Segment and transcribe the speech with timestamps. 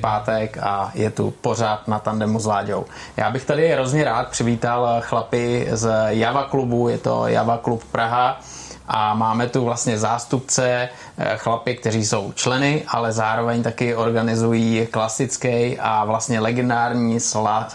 [0.00, 2.84] pátek a je tu pořád na tandemu s Láďou.
[3.16, 8.40] Já bych tady hrozně rád přivítal chlapy z Java klubu, je to Java klub Praha
[8.88, 10.88] a máme tu vlastně zástupce
[11.18, 17.20] eh, chlapy, kteří jsou členy, ale zároveň taky organizují klasický a vlastně legendární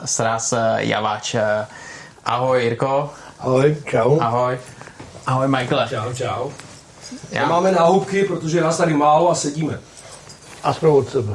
[0.05, 1.35] sraz Javáč.
[2.25, 3.09] Ahoj Jirko.
[3.39, 4.19] Ahoj, čau.
[4.19, 4.57] Ahoj.
[5.27, 5.87] Ahoj Michael.
[5.87, 6.49] Čau, čau.
[7.31, 7.45] Já...
[7.45, 9.79] Máme náhubky, protože nás tady málo a sedíme.
[10.63, 11.33] Aspoň od sebe.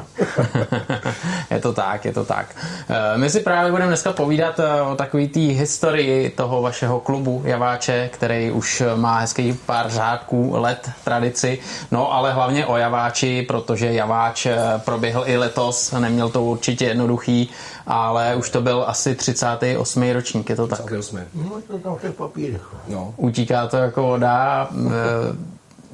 [1.51, 2.55] je to tak, je to tak.
[2.89, 7.41] Eh, my si právě budeme dneska povídat eh, o takové té historii toho vašeho klubu
[7.45, 11.59] Javáče, který už má hezký pár řádků let tradici,
[11.91, 17.49] no ale hlavně o Javáči, protože Javáč eh, proběhl i letos, neměl to určitě jednoduchý,
[17.87, 20.11] ale už to byl asi 38.
[20.11, 20.79] ročník, je to tak?
[20.79, 21.19] 38.
[21.35, 22.61] No, to tam v těch papírech.
[22.87, 23.13] No.
[23.17, 24.69] Utíká to jako voda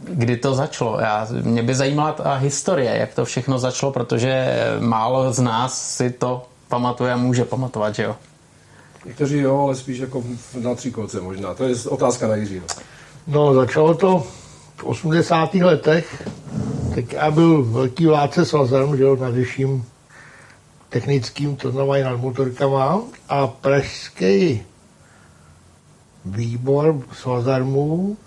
[0.03, 0.99] kdy to začalo.
[0.99, 6.09] Já, mě by zajímala ta historie, jak to všechno začalo, protože málo z nás si
[6.09, 8.15] to pamatuje a může pamatovat, že jo?
[9.05, 10.23] Někteří jo, ale spíš jako
[10.61, 11.53] na tříkolce možná.
[11.53, 12.65] To je otázka na Jiřího.
[13.27, 14.23] No, začalo to
[14.75, 15.53] v 80.
[15.53, 16.29] letech.
[16.95, 19.85] Tak já byl velký vládce svazem, že jo, na vyšším
[20.89, 23.01] technickým, to znamená nad motorkama.
[23.29, 24.63] A pražský
[26.25, 28.17] výbor svazarmů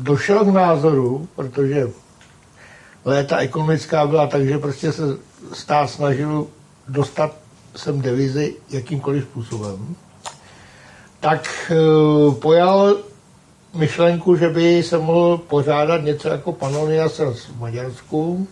[0.00, 1.88] došel k názoru, protože
[3.04, 5.02] léta ekonomická byla tak, že prostě se
[5.52, 6.46] stát snažil
[6.88, 7.36] dostat
[7.76, 9.96] sem devizy jakýmkoliv způsobem,
[11.20, 12.96] tak uh, pojal
[13.74, 18.48] myšlenku, že by se mohl pořádat něco jako Panonia v Maďarsku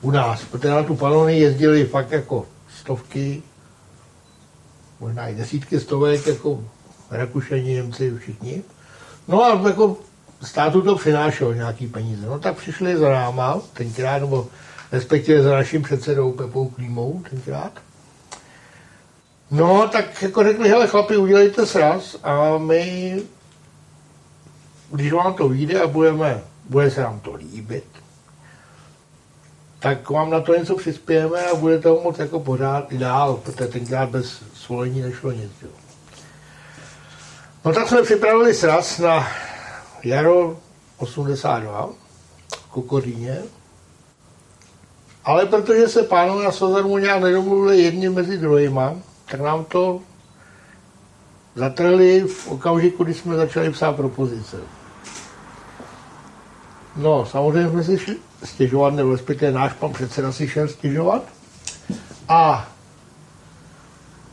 [0.00, 2.46] u nás, protože na tu Panonii jezdili fakt jako
[2.80, 3.42] stovky,
[5.00, 6.64] možná i desítky stovek, jako
[7.10, 8.62] Rakušani, Němci, všichni.
[9.28, 9.96] No a jako
[10.44, 12.26] státu to přinášelo nějaký peníze.
[12.26, 14.46] No tak přišli za náma tenkrát, nebo
[14.92, 17.72] respektive za naším předsedou Pepou Klímou tenkrát.
[19.50, 23.22] No, tak jako řekli, hele chlapi, udělejte sraz a my,
[24.90, 27.84] když vám to vyjde a budeme, bude se nám to líbit,
[29.78, 33.66] tak vám na to něco přispějeme a budete ho moc jako pořád i dál, protože
[33.66, 35.52] tenkrát bez svolení nešlo nic.
[35.62, 35.68] Jo.
[37.64, 39.26] No tak jsme připravili sraz na
[40.04, 40.56] jaro
[40.96, 41.88] 82
[42.56, 43.38] v Kokoříně,
[45.24, 48.94] ale protože se pánové na Sozarmu nějak nedomluvili jedni mezi druhýma,
[49.30, 50.00] tak nám to
[51.54, 54.56] zatrhli v okamžiku, kdy jsme začali psát propozice.
[56.96, 61.22] No, samozřejmě jsme si stěžovat, nebo respektive náš pan předseda si šel stěžovat.
[62.28, 62.68] A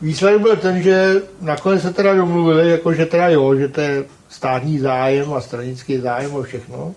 [0.01, 4.03] výsledek byl ten, že nakonec se teda domluvili, jako že teda jo, že to je
[4.29, 6.95] státní zájem a stranický zájem a všechno.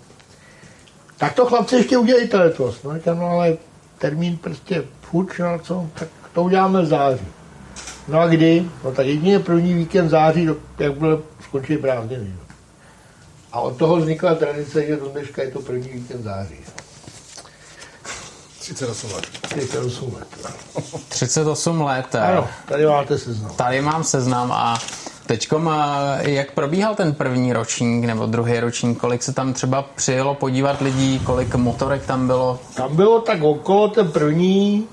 [1.16, 2.82] Tak to chlapci ještě udělejte letos.
[2.82, 3.56] No, říkám, no ale
[3.98, 7.26] termín prostě fuč, no co, tak to uděláme v září.
[8.08, 8.68] No a kdy?
[8.84, 10.48] No tak jedině první víkend září,
[10.78, 12.34] jak bude skončit prázdniny.
[13.52, 16.56] A od toho vznikla tradice, že do dneška je to první víkend září.
[18.64, 19.26] 38 let.
[19.48, 20.26] 38 let.
[21.08, 22.14] 38 let.
[22.14, 23.54] Ano, tady máte seznam.
[23.56, 24.78] Tady mám seznam a
[25.26, 25.70] Teďkom,
[26.18, 31.18] jak probíhal ten první ročník nebo druhý ročník, kolik se tam třeba přijelo podívat lidí,
[31.18, 32.60] kolik motorek tam bylo?
[32.74, 34.86] Tam bylo tak okolo ten první,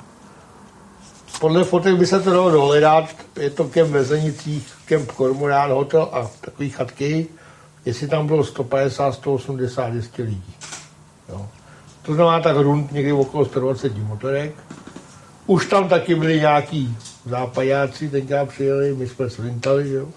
[1.40, 3.06] podle fotek by se to dalo dohledat,
[3.40, 7.28] je to kem Vezenicích, kem Kormorán, hotel a takový chatky,
[7.86, 10.44] jestli tam bylo 150, 180, 200 lidí.
[12.02, 14.56] To znamená tak rund někdy okolo 120 motorek.
[15.48, 20.08] Už tam taky byli nějaký západáci, tenkrát přijeli, my jsme slintali, jo.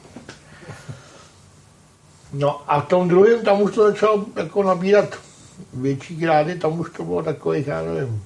[2.33, 5.19] No a v tom druhém, tam už to začalo jako nabírat
[5.73, 8.23] větší grády, tam už to bylo takových, já nevím,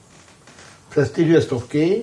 [0.91, 2.03] přes ty dvě stovky.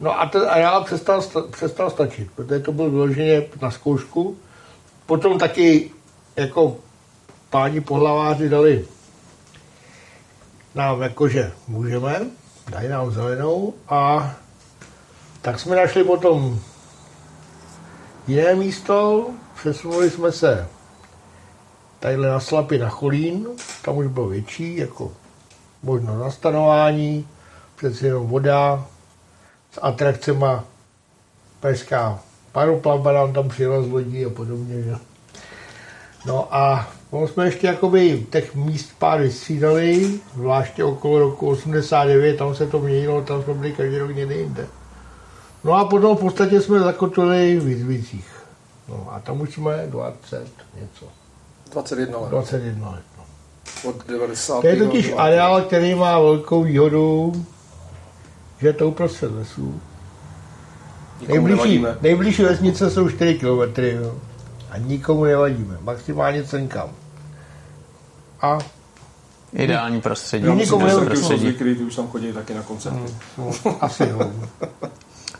[0.00, 4.36] No a ten areál přestal, přestal stačit, protože to byl vyloženě na zkoušku.
[5.06, 5.90] Potom taky
[6.36, 6.76] jako
[7.50, 8.86] páni pohlaváři dali
[10.74, 12.20] nám jakože můžeme,
[12.70, 14.34] dají nám zelenou a
[15.42, 16.60] tak jsme našli potom
[18.26, 20.68] jiné místo, přesunuli jsme se
[22.00, 23.46] tadyhle na Slapy na Cholín,
[23.82, 25.12] tam už bylo větší, jako
[25.82, 27.28] možno nastanování,
[27.76, 28.86] přeci jenom voda,
[29.72, 30.64] s atrakcema
[31.60, 32.18] pražská
[32.52, 34.82] paroplavba nám tam přijela z lodí a podobně.
[34.82, 34.96] Že?
[36.26, 42.54] No a no, jsme ještě jakoby těch míst pár vystřídali, zvláště okolo roku 89, tam
[42.54, 44.66] se to měnilo, tam jsme byli každý rok někde jinde.
[45.64, 48.26] No a potom v podstatě jsme zakotvili v Jizvicích.
[48.88, 50.46] No a tam už jsme 20
[50.80, 51.06] něco.
[51.72, 52.30] 21 let.
[52.30, 53.02] 21 let.
[53.18, 53.24] No.
[53.90, 54.60] Od 90.
[54.60, 57.32] To je totiž areál, který má velkou výhodu,
[58.60, 59.80] že je to uprostřed lesů.
[61.28, 64.14] Nejbližší, nejbližší vesnice jsou 4 km jo.
[64.70, 65.78] a nikomu nevadíme.
[65.80, 66.90] Maximálně cenkam.
[68.44, 68.58] A
[69.52, 70.44] Ideální prostředí.
[70.44, 71.40] Myslím, nikomu jsou prostředí.
[71.40, 72.98] zvyklí, ty už tam chodí taky na koncerty.
[73.38, 73.50] no,
[73.80, 74.30] asi jo.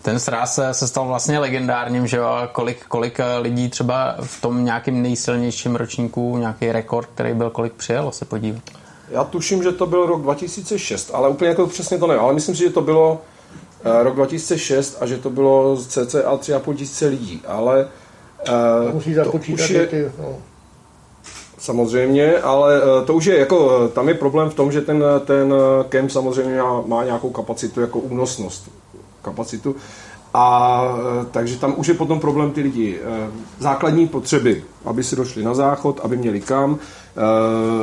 [0.02, 2.28] Ten sráz se se stal vlastně legendárním, že jo?
[2.52, 7.72] Kolik, kolik eh, lidí třeba v tom nějakým nejsilnějším ročníku, nějaký rekord, který byl, kolik
[7.72, 8.62] přijelo se podívat.
[9.10, 12.54] Já tuším, že to byl rok 2006, ale úplně jako přesně to nevím, ale myslím
[12.56, 13.22] si, že to bylo
[13.84, 17.88] eh, rok 2006 a že to bylo z cca 3,5 tisíce lidí, ale
[18.48, 20.36] eh, Musí to započítat už je, ty, no.
[21.64, 25.04] Samozřejmě, ale eh, to už je jako, eh, tam je problém v tom, že ten,
[25.24, 28.70] ten eh, kemp samozřejmě má, má nějakou kapacitu, jako únosnost
[29.22, 29.76] kapacitu.
[30.34, 32.98] A eh, takže tam už je potom problém ty lidi.
[33.02, 37.20] eh, Základní potřeby, aby si došli na záchod, aby měli kam, eh,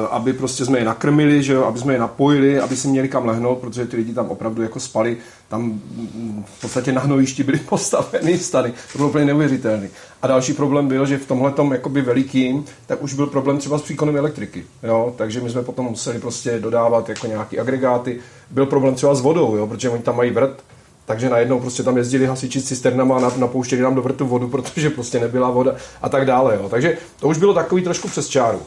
[0.09, 3.25] aby prostě jsme je nakrmili, že jo, aby jsme je napojili, aby si měli kam
[3.25, 5.18] lehnout, protože ty lidi tam opravdu jako spali,
[5.48, 9.89] tam mm, v podstatě na hnojišti byly postaveny stany, to bylo úplně neuvěřitelné.
[10.21, 13.81] A další problém byl, že v tomhle jakoby velikým, tak už byl problém třeba s
[13.81, 18.19] příkonem elektriky, jo, takže my jsme potom museli prostě dodávat jako nějaký agregáty,
[18.50, 20.63] byl problém třeba s vodou, jo, protože oni tam mají vrt,
[21.12, 24.48] takže najednou prostě tam jezdili hasiči s cisternama a nap- napouštěli nám do vrtu vodu,
[24.50, 26.56] protože prostě nebyla voda a tak dále.
[26.56, 26.69] Jo.
[26.69, 28.60] Takže to už bylo takový trošku přes čáru.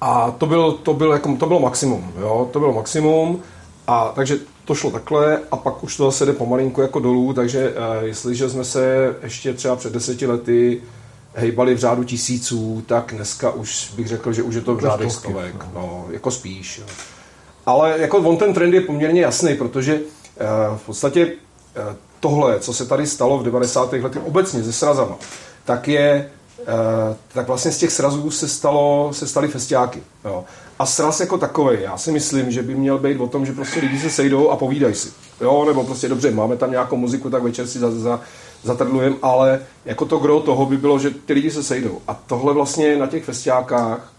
[0.00, 2.12] A to, byl, to, byl, jako, to bylo maximum.
[2.20, 2.48] Jo.
[2.52, 3.42] To bylo maximum.
[3.86, 7.70] A takže to šlo takhle a pak už to zase jde pomalinku jako dolů, takže
[7.70, 10.82] uh, jestliže jsme se ještě třeba před deseti lety
[11.34, 15.10] hejbali v řádu tisíců, tak dneska už bych řekl, že už je to v stovky,
[15.10, 15.66] stovek.
[15.74, 16.78] No, jako spíš.
[16.78, 16.84] Jo.
[17.66, 20.21] Ale jako on ten trend je poměrně jasný, protože eh,
[20.76, 21.32] v podstatě
[21.76, 23.92] eh, tohle, co se tady stalo v 90.
[23.92, 25.16] letech obecně se srazama,
[25.64, 26.30] tak je
[26.60, 30.02] eh, tak vlastně z těch srazů se, stalo, se staly festiáky.
[30.24, 30.44] Jo.
[30.78, 33.80] A sraz jako takový, já si myslím, že by měl být o tom, že prostě
[33.80, 35.08] lidi se sejdou a povídají si.
[35.40, 38.20] Jo, nebo prostě dobře, máme tam nějakou muziku, tak večer si za, za,
[38.62, 41.98] zatrdlujeme, ale jako to gro toho by bylo, že ty lidi se sejdou.
[42.08, 44.11] A tohle vlastně na těch festiákách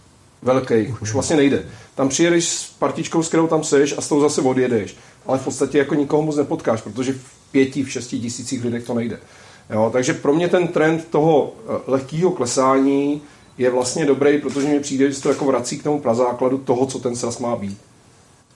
[0.43, 1.65] velký, už vlastně nejde.
[1.95, 4.95] Tam přijedeš s partičkou, s kterou tam seš a s tou zase odjedeš.
[5.25, 8.93] Ale v podstatě jako nikoho moc nepotkáš, protože v pěti, v šesti tisících lidech to
[8.93, 9.19] nejde.
[9.69, 13.21] Jo, takže pro mě ten trend toho eh, lehkého klesání
[13.57, 16.85] je vlastně dobrý, protože mi přijde, že se to jako vrací k tomu prazákladu toho,
[16.85, 17.77] co ten sraz má být.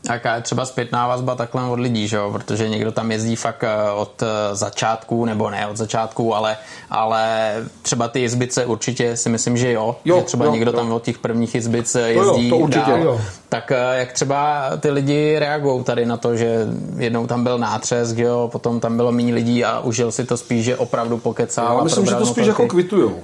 [0.09, 2.31] Jaká je třeba zpětná vazba takhle od lidí, že jo?
[2.31, 6.57] protože někdo tam jezdí fakt eh, od eh, začátku, nebo ne od začátku, ale,
[6.89, 10.77] ale třeba ty jizbice určitě si myslím, že jo, Jo, že třeba jo, někdo jo.
[10.77, 13.01] tam od těch prvních jizbic eh, jo, jezdí to určitě, dál.
[13.01, 13.21] jo.
[13.49, 16.67] Tak jak třeba ty lidi reagují tady na to, že
[16.97, 20.65] jednou tam byl nátřesk, jo, potom tam bylo méně lidí a užil si to spíš,
[20.65, 22.61] že opravdu pokecal Já a myslím, že to spíš motorky.
[22.63, 23.19] jako kvitujou.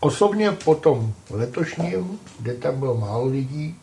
[0.00, 3.76] Osobně po tom letošním, kde tam bylo málo lidí,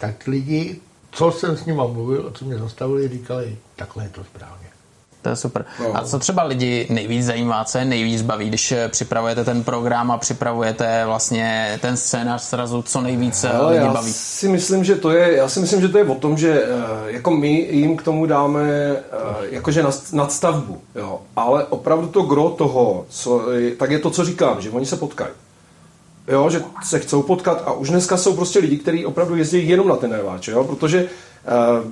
[0.00, 0.80] tak lidi,
[1.14, 4.64] co jsem s nima mluvil a co mě zastavili, říkali, takhle je to správně.
[5.22, 5.64] To je super.
[5.80, 5.96] No.
[5.96, 10.10] A co třeba lidi nejvíc zajímá, co je nejvíc baví, když eh, připravujete ten program
[10.10, 14.12] a připravujete vlastně ten scénář srazu, co nejvíc eh, Ale lidi já baví?
[14.12, 16.66] si myslím, že to je, já si myslím, že to je o tom, že eh,
[17.06, 18.96] jako my jim k tomu dáme
[19.50, 21.20] jakože nad- nadstavbu, jo.
[21.36, 23.42] ale opravdu to gro toho, co,
[23.78, 25.30] tak je to, co říkám, že oni se potkají.
[26.28, 29.88] Jo, že se chcou potkat a už dneska jsou prostě lidi, kteří opravdu jezdí jenom
[29.88, 31.08] na ten neváč, jo, protože
[31.46, 31.90] eh,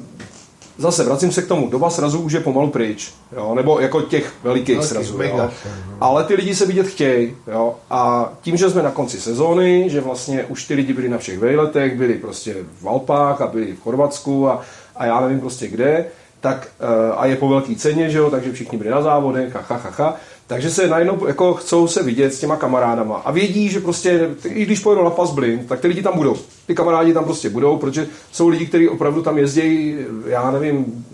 [0.78, 4.33] zase vracím se k tomu, doba srazů už je pomalu pryč, jo, nebo jako těch
[4.42, 5.37] velikých Velkých, srazů, jo.
[5.37, 5.52] srazů.
[6.00, 7.76] Ale ty lidi se vidět chtějí, jo.
[7.90, 11.38] A tím, že jsme na konci sezóny, že vlastně už ty lidi byli na všech
[11.38, 14.61] vejletech, byli prostě v Alpách a byli v Chorvatsku a,
[14.97, 16.04] a já nevím prostě kde,
[16.40, 19.64] tak eh, a je po velké ceně, že jo, takže všichni byli na závodech a
[19.68, 20.16] ha, ha, ha.
[20.52, 24.64] Takže se najednou jako chcou se vidět s těma kamarádama a vědí, že prostě, i
[24.64, 26.37] když pojedou na Pasblin, tak ty lidi tam budou.
[26.66, 31.06] Ty kamarádi tam prostě budou, protože jsou lidi, kteří opravdu tam jezdí, já nevím,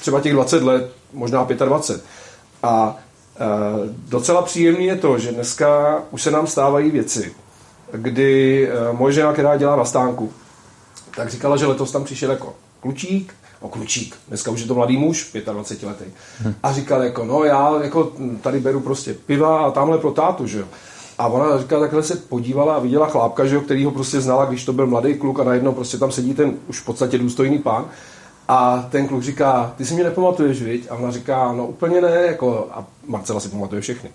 [0.00, 2.04] třeba těch 20 let, možná 25.
[2.62, 2.98] A
[3.36, 3.46] e,
[4.08, 7.34] docela příjemný je to, že dneska už se nám stávají věci,
[7.92, 10.32] kdy e, moje žena, která dělá na stánku,
[11.16, 14.96] tak říkala, že letos tam přišel jako klučík, no klučík, dneska už je to mladý
[14.96, 16.04] muž, 25 letý.
[16.62, 18.12] A říkal jako, no já jako
[18.42, 20.66] tady beru prostě piva a tamhle pro tátu, že jo.
[21.18, 24.44] A ona říkala, takhle se podívala a viděla chlápka, že jo, který ho prostě znala,
[24.44, 27.58] když to byl mladý kluk a najednou prostě tam sedí ten už v podstatě důstojný
[27.58, 27.84] pán.
[28.48, 30.86] A ten kluk říká, ty si mě nepamatuješ, viď?
[30.90, 34.10] A ona říká, no úplně ne, jako, a Marcela si pamatuje všechny.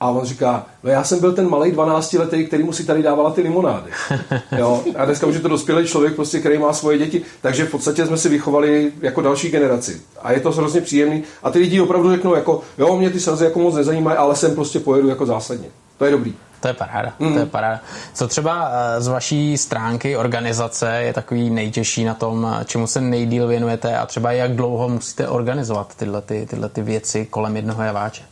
[0.00, 3.02] A on říká, no já jsem byl ten malý 12 letý, který mu si tady
[3.02, 3.90] dávala ty limonády.
[4.58, 4.84] Jo?
[4.96, 8.06] A dneska už je to dospělý člověk, prostě, který má svoje děti, takže v podstatě
[8.06, 10.00] jsme si vychovali jako další generaci.
[10.22, 11.22] A je to hrozně příjemný.
[11.42, 14.54] A ty lidi opravdu řeknou, jako, jo, mě ty srazy jako moc nezajímají, ale sem
[14.54, 15.68] prostě pojedu jako zásadně.
[15.98, 16.34] To je dobrý.
[16.60, 17.32] To je paráda, mm.
[17.32, 17.80] to je paráda.
[18.14, 23.46] Co třeba eh, z vaší stránky organizace je takový nejtěžší na tom, čemu se nejdíl
[23.46, 28.22] věnujete a třeba jak dlouho musíte organizovat tyhle, ty, tyhle ty věci kolem jednoho javáče?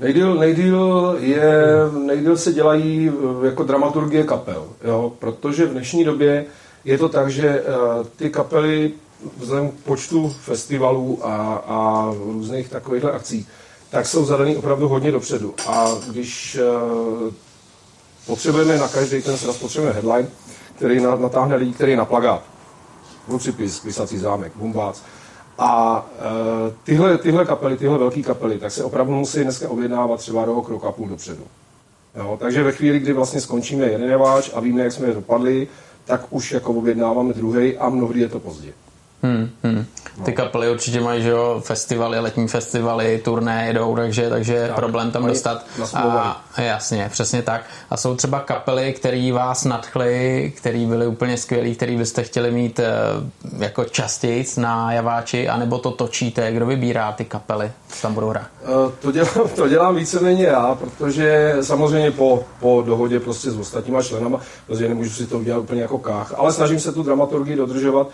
[0.00, 1.52] Nejdíl, nejdíl, je,
[2.06, 5.12] nejdíl se dělají eh, jako dramaturgie kapel, jo?
[5.18, 6.44] protože v dnešní době
[6.84, 8.92] je to tak, že uh, ty kapely
[9.36, 13.46] vzhledem k počtu festivalů a, a různých takovýchhle akcí,
[13.90, 15.54] tak jsou zadaný opravdu hodně dopředu.
[15.66, 16.58] A když
[17.26, 17.32] uh,
[18.26, 20.28] potřebujeme na každý ten sraz, potřebujeme headline,
[20.76, 22.42] který natáhne lidi, který na plagát.
[23.28, 25.02] Lucipis, Vysací zámek, Bumbác.
[25.58, 26.06] A
[26.66, 30.68] uh, tyhle, tyhle kapely, tyhle velké kapely, tak se opravdu musí dneska objednávat třeba rok,
[30.68, 31.42] rok a půl dopředu.
[32.16, 34.22] Jo, takže ve chvíli, kdy vlastně skončíme jeden
[34.54, 35.68] a víme, jak jsme je dopadli,
[36.04, 38.72] tak už jako objednáváme druhý a mnohdy je to pozdě.
[39.22, 39.86] Hmm, hmm.
[40.24, 45.10] Ty kapely určitě mají, že jo, festivaly, letní festivaly, turné jedou, takže, takže je problém
[45.10, 45.66] tam dostat.
[45.94, 47.62] A, jasně, přesně tak.
[47.90, 52.78] A jsou třeba kapely, které vás nadchly, které byly úplně skvělé, které byste chtěli mít
[52.78, 52.92] eh,
[53.58, 58.46] jako častěji na javáči, anebo to točíte, kdo vybírá ty kapely, co tam budou hrát?
[58.62, 64.02] Eh, to dělám, to dělám víceméně já, protože samozřejmě po, po dohodě prostě s ostatníma
[64.02, 68.08] členama, protože nemůžu si to udělat úplně jako kách, ale snažím se tu dramaturgii dodržovat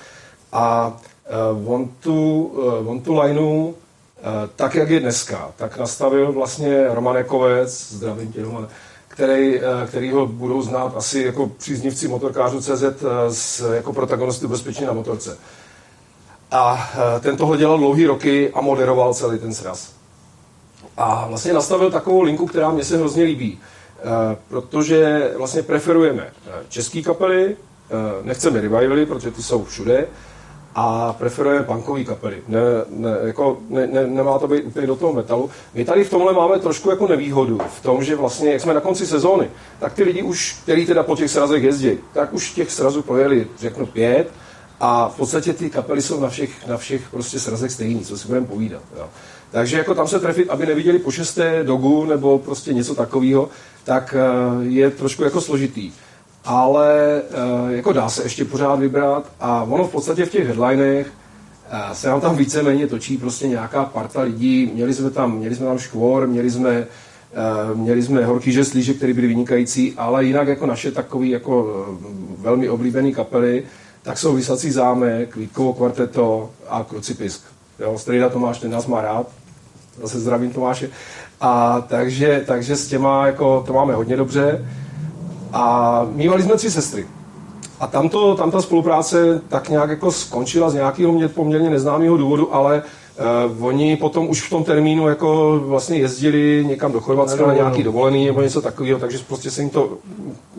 [0.52, 0.96] a
[1.62, 3.74] uh, on, tu, uh, on tu lineu, uh,
[4.56, 8.68] tak jak je dneska, tak nastavil vlastně Roman Jakovec, zdravím tě Roman,
[9.08, 14.92] který, který ho budou znát asi jako příznivci motorkářů CZ uh, jako protagonisty bezpečí na
[14.92, 15.38] motorce.
[16.50, 16.90] A
[17.20, 19.92] ten tohle dělal dlouhý roky a moderoval celý ten sraz.
[20.96, 23.60] A vlastně nastavil takovou linku, která mě se hrozně líbí,
[24.48, 26.32] protože vlastně preferujeme
[26.68, 27.56] české kapely,
[28.22, 30.06] nechceme revivaly, protože ty jsou všude,
[30.74, 32.42] a preferuje punkové kapely.
[32.48, 35.50] Ne, ne, jako, ne, ne, nemá to být úplně do toho metalu.
[35.74, 38.80] My tady v tomhle máme trošku jako nevýhodu v tom, že vlastně, jak jsme na
[38.80, 42.70] konci sezóny, tak ty lidi už, který teda po těch srazech jezdí, tak už těch
[42.70, 44.32] srazů projeli, řeknu, pět
[44.80, 48.28] a v podstatě ty kapely jsou na všech, na všech prostě srazech stejný, co si
[48.28, 48.82] budeme povídat.
[48.96, 49.08] Jo.
[49.50, 53.48] Takže jako tam se trefit, aby neviděli po šesté dogu nebo prostě něco takového,
[53.84, 55.92] tak eh, je trošku jako složitý
[56.44, 61.12] ale eh, jako dá se ještě pořád vybrat a ono v podstatě v těch headlinech
[61.70, 64.70] eh, se nám tam víceméně točí prostě nějaká parta lidí.
[64.74, 66.86] Měli jsme tam, měli jsme tam škvor, měli jsme, eh,
[67.74, 71.86] měli jsme horký žeslíže, který byly vynikající, ale jinak jako naše takový jako
[72.38, 73.64] velmi oblíbený kapely,
[74.02, 77.42] tak jsou Vysací zámek, Vítkovo kvarteto a Krucipisk.
[77.78, 79.26] Jo, Strejda Tomáš, ten nás má rád,
[80.02, 80.90] zase zdravím Tomáše.
[81.40, 84.64] A takže, takže s těma jako, to máme hodně dobře.
[85.52, 87.06] A mývali jsme tři sestry.
[87.80, 92.16] A tam, to, tam ta spolupráce tak nějak jako skončila z nějakého mě poměrně neznámého
[92.16, 92.82] důvodu, ale
[93.56, 97.82] uh, oni potom už v tom termínu jako vlastně jezdili někam do Chorvatska na nějaký
[97.82, 99.98] dovolený nebo něco takového, takže prostě se jim to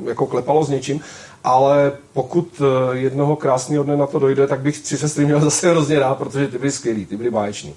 [0.06, 1.02] jako klepalo s něčím.
[1.44, 5.70] Ale pokud uh, jednoho krásného dne na to dojde, tak bych tři sestry měl zase
[5.70, 7.74] hrozně rád, protože ty byly skvělý, ty byly báječní.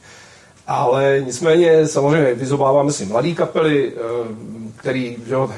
[0.67, 4.01] Ale nicméně samozřejmě vyzobáváme si mladý kapely, eh,
[4.77, 5.51] který, že jo,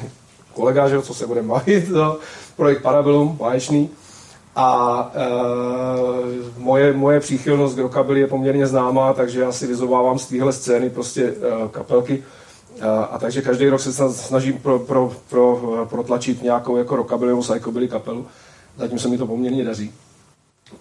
[0.58, 2.18] kolega, že, co se bude bavit, to,
[2.56, 3.90] projekt Parabellum, báječný.
[4.56, 5.26] A e,
[6.58, 10.90] moje, moje příchylnost k rockabilly je poměrně známá, takže já si vyzobávám z téhle scény
[10.90, 11.34] prostě e,
[11.70, 12.24] kapelky.
[12.80, 17.42] E, a takže každý rok se snažím pro, pro, pro, protlačit nějakou jako rockabilly nebo
[17.42, 18.26] psychobilly kapelu.
[18.76, 19.92] Zatím se mi to poměrně daří.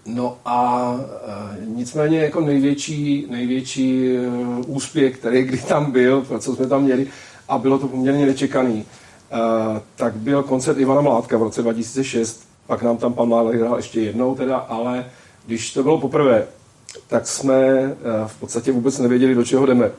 [0.06, 0.96] No a
[1.28, 4.20] e, nicméně jako největší, největší e,
[4.68, 7.08] úspěch, který kdy tam byl, co jsme tam měli,
[7.48, 8.86] a bylo to poměrně nečekaný,
[9.96, 14.02] tak byl koncert Ivana Mládka v roce 2006, pak nám tam pan Mládek hrál ještě
[14.02, 15.06] jednou teda, ale
[15.46, 16.48] když to bylo poprvé,
[17.08, 17.56] tak jsme
[18.28, 19.92] v podstatě vůbec nevěděli, do čeho jdeme.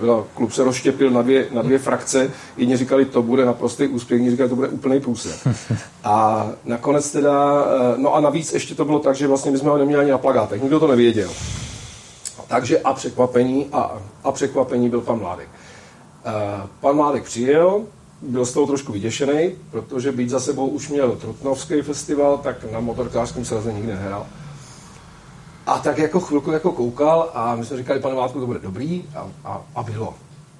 [0.00, 4.20] Byla, klub se rozštěpil na dvě, na dvě frakce, jedni říkali, to bude naprostý úspěch,
[4.20, 5.32] jiní říkali, to bude úplný průser.
[6.04, 7.64] A nakonec teda,
[7.96, 10.18] no a navíc ještě to bylo tak, že vlastně my jsme ho neměli ani na
[10.18, 11.30] plagátech, nikdo to nevěděl.
[12.46, 15.48] Takže a překvapení, a, a překvapení byl pan Mládek.
[16.80, 17.82] Pan Mládek přijel,
[18.28, 22.80] byl z toho trošku vyděšený, protože být za sebou už měl Trutnovský festival, tak na
[22.80, 24.26] motorkářském sraze nikdy nehrál.
[25.66, 29.04] A tak jako chvilku jako koukal a my jsme říkali, pane Vátku, to bude dobrý
[29.14, 30.14] a, a, a bylo.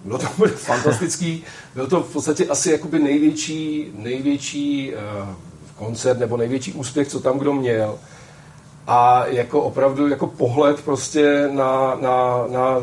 [0.04, 1.44] Bylo to bude fantastický.
[1.74, 5.28] Byl to v podstatě asi jakoby největší, největší uh,
[5.76, 7.98] koncert nebo největší úspěch, co tam kdo měl.
[8.86, 12.76] A jako opravdu jako pohled prostě na, na, na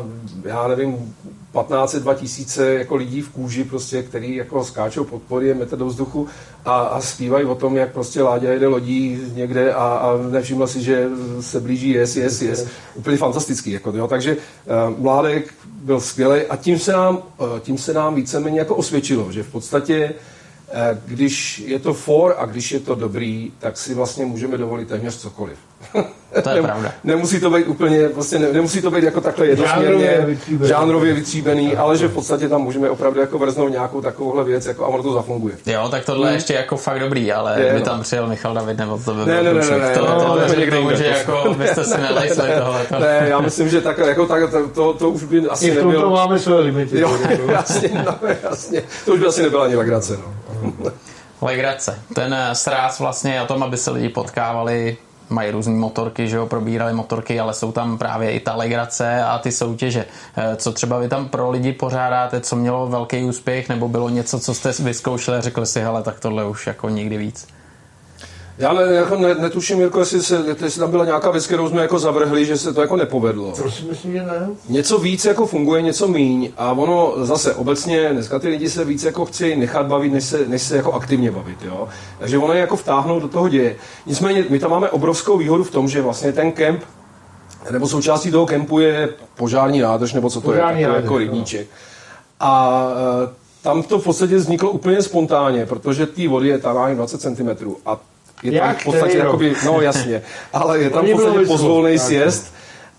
[0.44, 1.14] já nevím,
[1.52, 6.28] 15 2000 jako lidí v kůži, prostě, který jako skáčou pod pody, metr do vzduchu
[6.64, 10.82] a, a zpívají o tom, jak prostě Láďa jede lodí někde a, a nevšiml si,
[10.82, 11.08] že
[11.40, 12.66] se blíží yes, yes, yes.
[12.94, 13.70] Úplně fantastický.
[13.70, 14.08] Jako, jo.
[14.08, 18.76] Takže uh, Mládek byl skvělý a tím se nám, uh, tím se nám víceméně jako
[18.76, 20.14] osvědčilo, že v podstatě eh,
[21.06, 25.16] když je to for a když je to dobrý, tak si vlastně můžeme dovolit téměř
[25.16, 25.58] cokoliv.
[26.42, 26.92] To je pravda.
[27.04, 30.68] Nemusí to být úplně, vlastně ne, nemusí to být jako takhle jednosměrně, vytříbený.
[30.68, 34.84] žánrově vytříbený, ale že v podstatě tam můžeme opravdu jako vrznout nějakou takovouhle věc jako,
[34.84, 35.54] a ono to zafunguje.
[35.66, 37.84] Jo, tak tohle je ještě jako fakt dobrý, ale Je, by no.
[37.84, 40.14] tam přijel Michal David, nebo to by Ne, byl ne, ne, ne, ne, to, ne,
[40.14, 42.86] to, to to, někde tomu, jinde, že to- jako byste si nelejsli tohle.
[43.00, 45.74] Ne, já myslím, že tak, jako, tak, to, to, to už by asi I v
[45.74, 46.10] tomto nebylo.
[46.10, 47.00] máme své limity.
[47.00, 48.82] Jo, jasně, no, jasně.
[49.04, 50.12] To už by asi nebyla ani legrace.
[50.16, 50.34] No.
[51.42, 51.98] Legrace.
[52.14, 54.96] Ten eh, sráz vlastně je o tom, aby se lidi potkávali,
[55.28, 59.38] mají různé motorky, že jo, probírali motorky, ale jsou tam právě i ta legrace a
[59.38, 60.04] ty soutěže.
[60.36, 64.40] Eh, Co třeba vy tam pro lidi pořádáte, co mělo velký úspěch, nebo bylo něco,
[64.40, 67.46] co jste vyzkoušeli a řekli si, hele, tak tohle už jako nikdy víc.
[68.62, 71.82] Já ne, jako ne, netuším, Jirko, jestli, se, jestli tam byla nějaká věc, kterou jsme
[71.82, 73.52] jako zavrhli, že se to jako nepovedlo.
[73.52, 74.48] To si myslím, že ne.
[74.68, 79.04] Něco víc jako funguje, něco míň a ono zase obecně dneska ty lidi se víc
[79.04, 81.88] jako chci nechat bavit, než se, než se jako aktivně bavit, jo.
[82.18, 83.76] Takže ono je jako vtáhnout do toho děje.
[84.06, 86.82] Nicméně my tam máme obrovskou výhodu v tom, že vlastně ten kemp
[87.70, 91.14] nebo součástí toho kempu je požární nádrž, nebo co to Požární je, takový nádrž, jako
[91.14, 91.18] no.
[91.18, 91.68] rybníček.
[92.40, 92.82] A
[93.24, 97.20] e, tam to v podstatě vzniklo úplně spontánně, protože té vody je tam má 20
[97.20, 98.00] cm a
[98.42, 100.22] je tam Jak v podstatě, jakoby, no jasně,
[100.52, 102.52] ale je tam v podstatě pozvolný sjezd,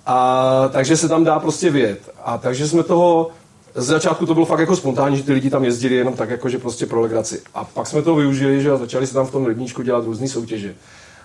[0.06, 2.10] a takže se tam dá prostě vět.
[2.24, 3.32] A takže jsme toho,
[3.76, 6.50] z začátku to bylo fakt jako spontánní, že ty lidi tam jezdili jenom tak jako,
[6.50, 7.42] že prostě pro legraci.
[7.54, 10.28] A pak jsme to využili, že a začali se tam v tom rybníčku dělat různé
[10.28, 10.76] soutěže.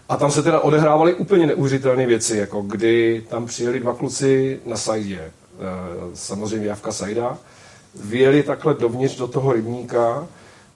[0.09, 4.77] A tam se teda odehrávaly úplně neuvěřitelné věci, jako kdy tam přijeli dva kluci na
[4.77, 5.33] sajdě, eh,
[6.15, 7.39] samozřejmě Javka Sajda,
[7.95, 10.27] vyjeli takhle dovnitř do toho rybníka,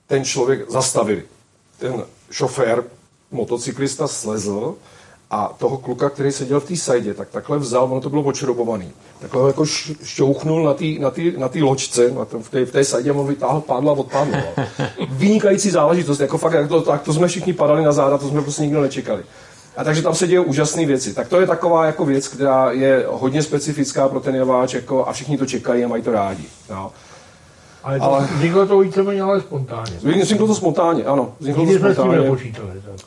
[0.07, 1.23] ten člověk zastavili.
[1.79, 2.85] Ten šofér,
[3.33, 4.75] motocyklista slezl
[5.31, 8.93] a toho kluka, který seděl v té sajdě, tak takhle vzal, ono to bylo očrobovaný,
[9.21, 9.67] takhle ho jako
[10.03, 13.11] šťouchnul na té na tý, na tý loďce, na tom, v té, v té sajdě,
[13.11, 14.39] a on vytáhl pádla od pádla.
[15.11, 18.43] Vynikající záležitost, jako fakt, jak to, tak to jsme všichni padali na záda, to jsme
[18.43, 19.23] prostě nikdo nečekali.
[19.77, 21.15] A takže tam se dějí úžasné věci.
[21.15, 25.13] Tak to je taková jako věc, která je hodně specifická pro ten javáč jako, a
[25.13, 26.45] všichni to čekají a mají to rádi.
[26.71, 26.91] Jo.
[27.85, 29.93] Ale, to, Ale- vzniklo to víceméně ale spontánně.
[30.23, 31.33] Vzniklo to spontánně, ano.
[31.41, 32.31] Vzniklo Nikdy to spontánně.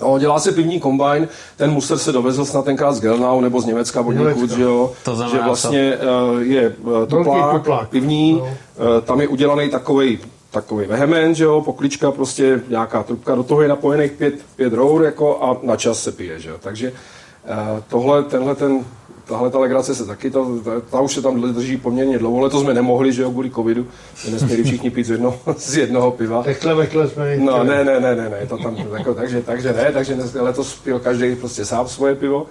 [0.02, 3.66] No, dělá se pivní kombajn, ten muster se dovezl snad tenkrát z Gelnau nebo z
[3.66, 4.34] Německa od Německa.
[4.42, 5.98] někud, že jo, To znamená že vlastně
[6.34, 7.90] uh, je uh, tuplák, tuplák.
[7.90, 8.40] pivní, No.
[8.44, 10.20] uh, tam je udělaný takový
[10.52, 15.04] takový vehement, že jo, poklička, prostě nějaká trubka, do toho je napojených pět, pět rour
[15.04, 17.56] jako a na čas se pije, že jo, takže uh,
[17.88, 18.80] tohle, tenhle ten
[19.26, 22.40] Tahle ta legrace se taky, ta, ta, ta, už se tam drží poměrně dlouho.
[22.40, 23.88] Letos jsme nemohli, že jo, kvůli covidu,
[24.32, 26.44] nesměli všichni pít z jednoho, z jednoho piva.
[26.44, 27.38] Tekle, vekle jsme.
[27.38, 30.76] No ne, ne, ne, ne, ne, to tam jako, takže, takže ne, takže dnes, letos
[30.76, 32.48] pil každý prostě sám svoje pivo.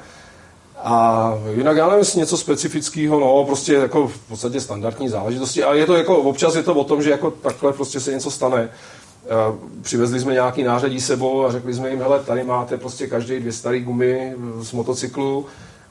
[0.77, 5.65] A jinak já nevím, něco specifického, no prostě jako v podstatě standardní záležitosti.
[5.65, 8.31] A je to jako, občas je to o tom, že jako takhle prostě se něco
[8.31, 8.69] stane.
[9.27, 9.29] Eh,
[9.83, 13.53] Přivezli jsme nějaký nářadí sebou a řekli jsme jim, hele, tady máte prostě každý dvě
[13.53, 15.47] staré gumy z motocyklu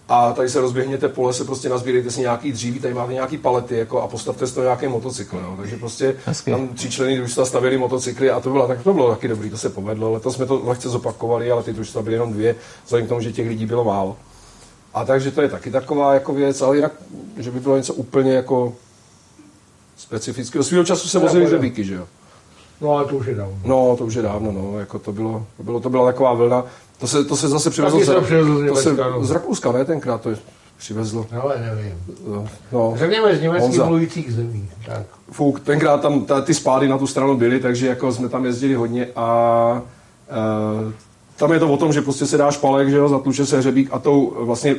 [0.09, 3.77] a tady se rozběhněte po lese, prostě nazbírejte si nějaký dříví, tady máte nějaký palety
[3.77, 5.37] jako, a postavte si to nějaký motocykl.
[5.37, 5.53] Jo.
[5.57, 6.51] Takže prostě Hezky.
[6.51, 9.57] tam tři členy družstva stavili motocykly a to bylo, tak to bylo taky dobrý, to
[9.57, 10.11] se povedlo.
[10.11, 13.31] Letos jsme to lehce zopakovali, ale ty družstva byly jenom dvě, vzhledem k tomu, že
[13.31, 14.17] těch lidí bylo málo.
[14.93, 16.91] A takže to je taky taková jako věc, ale jinak,
[17.37, 18.73] že by bylo něco úplně jako
[19.97, 20.63] specifického.
[20.63, 22.07] Svýho času se vozili řebíky, že jo?
[22.81, 23.59] No ale to už je dávno.
[23.65, 26.65] No, to už je dávno, no, jako to bylo, to, bylo, to byla taková vlna.
[27.03, 29.23] To se, to se zase přivezlo se z se, no.
[29.23, 30.29] z Rakouska, ne, tenkrát to
[30.77, 31.25] přivezlo.
[31.41, 31.93] Ale nevím.
[32.71, 33.85] No, Řekněme z německých Honza.
[33.85, 34.69] mluvících zemí.
[34.85, 35.01] Tak.
[35.31, 38.73] Fuk, tenkrát tam ta, ty spády na tu stranu byly, takže jako jsme tam jezdili
[38.73, 39.81] hodně a
[40.29, 40.93] e,
[41.35, 43.89] tam je to o tom, že prostě se dá špalek, že jo, zatluče se hřebík
[43.91, 44.77] a tou vlastně e,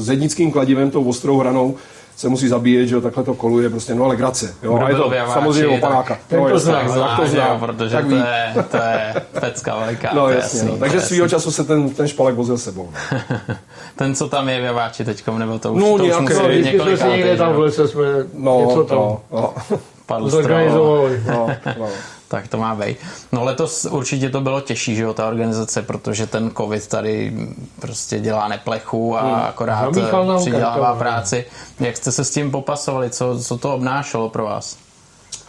[0.00, 1.74] zednickým kladivem, tou ostrou hranou
[2.22, 4.88] se musí zabíjet, že jo, takhle to koluje, prostě, no ale grace, jo, Kdo a
[4.88, 6.18] je to v Javáči, samozřejmě tak opanáka.
[6.28, 8.76] ten no, to jasně, zná, tak zná, to jo, zná, protože tak to je, to
[8.76, 10.10] je pecka veliká.
[10.14, 10.74] No to jasně, jasný, no.
[10.74, 12.88] to takže svýho času se ten, ten špalek vozil sebou.
[13.12, 13.18] No.
[13.96, 16.34] Ten, co tam je v Javáči teďkom, nebo to už, No, to už nějaké- musí
[16.42, 18.04] No, být Vždycky jsme si někde tam v lese jsme
[18.34, 21.22] No, něco tam no, no, zorganizovali.
[21.28, 21.46] no,
[21.78, 21.88] no.
[22.32, 22.96] Tak to má být.
[23.32, 27.32] No letos určitě to bylo těžší, že jo, ta organizace, protože ten covid tady
[27.80, 30.98] prostě dělá neplechu a akorát Zamíchal nám eh, přidělává no.
[30.98, 31.44] práci.
[31.80, 33.10] Jak jste se s tím popasovali?
[33.10, 34.76] Co, co to obnášelo pro vás?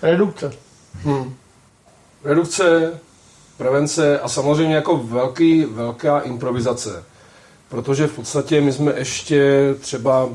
[0.02, 0.52] Redukce.
[2.24, 2.94] redukce,
[3.58, 7.04] prevence a samozřejmě jako velký, velká improvizace.
[7.70, 10.30] Protože v podstatě my jsme ještě třeba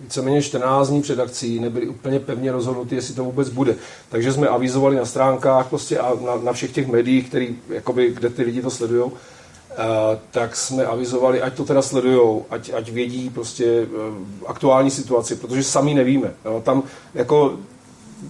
[0.00, 3.74] víceméně 14 dní před akcí nebyli úplně pevně rozhodnutí, jestli to vůbec bude.
[4.08, 8.30] Takže jsme avizovali na stránkách prostě a na, na všech těch médiích, který, jakoby, kde
[8.30, 9.10] ty lidi to sledují, uh,
[10.30, 14.14] tak jsme avizovali, ať to teda sledujou, ať, ať vědí prostě uh,
[14.46, 16.34] aktuální situaci, protože sami nevíme.
[16.44, 16.62] Jo.
[16.64, 16.82] Tam
[17.14, 17.58] jako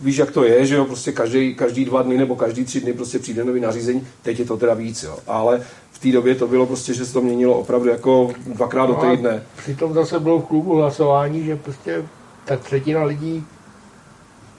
[0.02, 2.92] víš, jak to je, že jo, prostě každý, každý dva dny nebo každý tři dny
[2.92, 5.18] prostě přijde nový nařízení, teď je to teda víc, jo.
[5.26, 5.62] Ale
[5.96, 9.02] v té době to bylo prostě, že se to měnilo opravdu jako dvakrát do No
[9.02, 9.42] a týdne.
[9.56, 12.04] Přitom zase bylo v klubu hlasování, že prostě
[12.44, 13.44] tak třetina lidí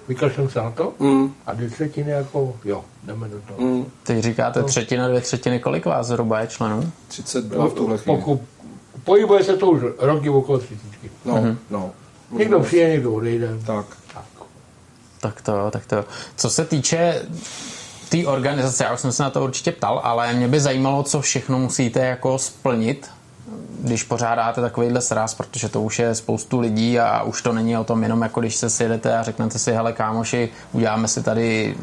[0.08, 2.84] vykašlem se na to Mm, a dvě třetiny jako jo.
[3.04, 3.70] jdeme do toho.
[3.70, 6.92] Mm, Teď říkáte třetina, dvě třetiny, kolik vás zhruba je členů?
[7.08, 8.18] 32 v tuhle chvíli.
[8.18, 8.42] Pokud
[9.04, 11.12] pohybuje se to už roky okolo třicítky.
[11.26, 11.92] No, no.
[12.32, 13.50] Někdo přijde, někdo odejde.
[13.66, 13.86] Tak.
[14.14, 14.24] Tak.
[15.22, 16.06] Tak to, tak to.
[16.36, 17.22] Co se týče
[18.10, 21.22] té organizace, já už jsem se na to určitě ptal, ale mě by zajímalo, co
[21.22, 23.10] všechno musíte jako splnit,
[23.80, 27.84] když pořádáte takovýhle sraz, protože to už je spoustu lidí a už to není o
[27.84, 31.76] tom jenom jako když se sjedete a řeknete si, hele kámoši, uděláme si tady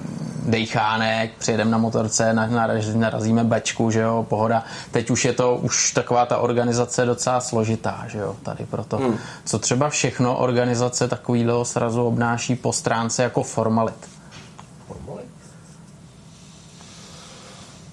[0.46, 4.64] dejchánek, přijedeme na motorce, na- naraz- narazíme bečku, že jo, pohoda.
[4.90, 8.96] Teď už je to, už taková ta organizace docela složitá, že jo, tady proto.
[8.96, 9.18] Hmm.
[9.44, 14.13] Co třeba všechno organizace takovýhle srazu obnáší po stránce jako formalit?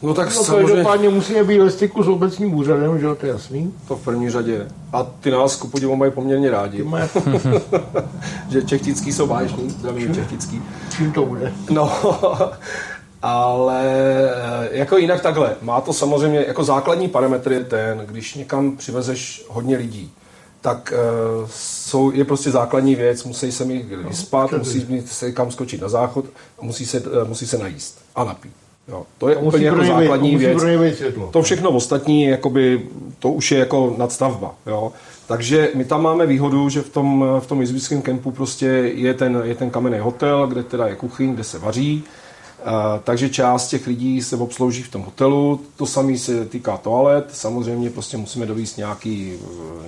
[0.01, 3.25] No tak No samozřejmě každopádně musíme být ve styku s obecním úřadem, že jo, to
[3.25, 3.73] je jasný.
[3.87, 4.67] to v první řadě.
[4.93, 6.77] A ty nás ku podivu mají poměrně rádi.
[6.77, 6.99] Ty má,
[8.49, 10.61] že čechtický jsou vážný, zdravím čechtický.
[10.97, 11.53] čím to bude?
[11.69, 11.91] No,
[13.21, 15.55] ale eh, jako jinak takhle.
[15.61, 20.11] Má to samozřejmě, jako základní parametr je ten, když někam přivezeš hodně lidí,
[20.61, 20.93] tak
[21.41, 25.51] uh, jsou, je prostě základní věc, musí se mít kdy spát, musí mít se kam
[25.51, 26.25] skočit na záchod
[26.59, 28.60] a musí se, uh, musí se najíst a napít.
[28.87, 30.97] Jo, to je Musí úplně jako základní musí věc.
[30.97, 31.29] světlo.
[31.33, 32.85] To všechno ostatní, jakoby,
[33.19, 34.55] to už je jako nadstavba.
[34.67, 34.91] Jo?
[35.27, 38.65] Takže my tam máme výhodu, že v tom, v tom izbickém kempu prostě
[38.95, 42.03] je ten, je ten kamenný hotel, kde teda je kuchyň, kde se vaří.
[42.65, 42.67] Uh,
[43.03, 47.89] takže část těch lidí se obslouží v tom hotelu, to samé se týká toalet, samozřejmě
[47.89, 49.33] prostě musíme dovíst nějaký,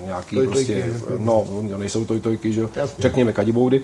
[0.02, 1.12] eh, nějaký Tojtojky, prostě, jako.
[1.18, 1.46] no,
[1.78, 3.02] nejsou tojtojky, že jo, Jasně.
[3.02, 3.80] řekněme kadiboudy.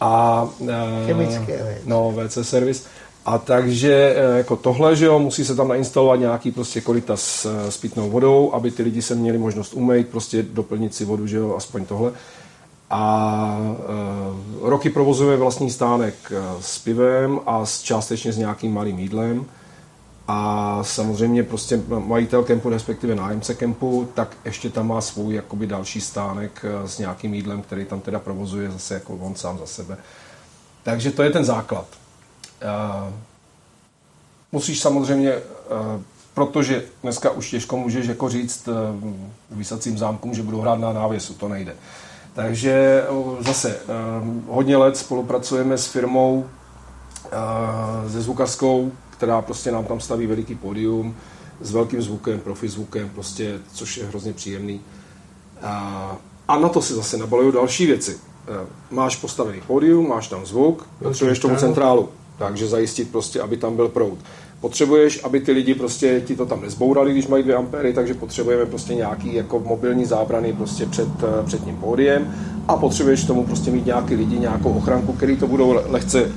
[0.00, 1.80] A, eh, Chemické věci.
[1.86, 2.86] No, WC servis.
[3.26, 7.46] A takže eh, jako tohle, že jo, musí se tam nainstalovat nějaký prostě kolita s,
[7.46, 11.26] eh, s pitnou vodou, aby ty lidi se měli možnost umýt, prostě doplnit si vodu,
[11.26, 12.12] že jo, aspoň tohle.
[12.90, 16.14] A e, roky provozuje vlastní stánek
[16.60, 19.44] s pivem a s, částečně s nějakým malým jídlem.
[20.28, 26.00] A samozřejmě prostě majitel kempu, respektive nájemce kempu, tak ještě tam má svůj jakoby další
[26.00, 29.96] stánek s nějakým jídlem, který tam teda provozuje zase jako on sám za sebe.
[30.82, 31.86] Takže to je ten základ.
[34.56, 35.42] Musíš samozřejmě, eh,
[36.34, 38.72] protože dneska už těžko můžeš jako říct eh,
[39.50, 41.76] vysacím zámkům, že budou hrát na návěsu, to nejde.
[42.34, 43.78] Takže eh, zase
[44.48, 46.46] hodně let spolupracujeme s firmou,
[48.08, 51.16] se zvukařskou, která prostě nám tam staví veliký pódium
[51.60, 54.80] s velkým zvukem, profi zvukem, prostě, což je hrozně příjemný.
[55.62, 56.16] A,
[56.48, 58.18] a na to se zase nabalují další věci.
[58.90, 63.88] Máš postavený pódium, máš tam zvuk, potřebuješ tomu centrálu, takže zajistit prostě, aby tam byl
[63.88, 64.18] proud.
[64.60, 68.66] Potřebuješ, aby ty lidi prostě ti to tam nezbourali, když mají 2 ampéry, takže potřebujeme
[68.66, 72.34] prostě nějaký jako mobilní zábrany prostě před, eh, před tím pódiem
[72.68, 76.32] a potřebuješ k tomu prostě mít nějaký lidi, nějakou ochranku, který to budou le- lehce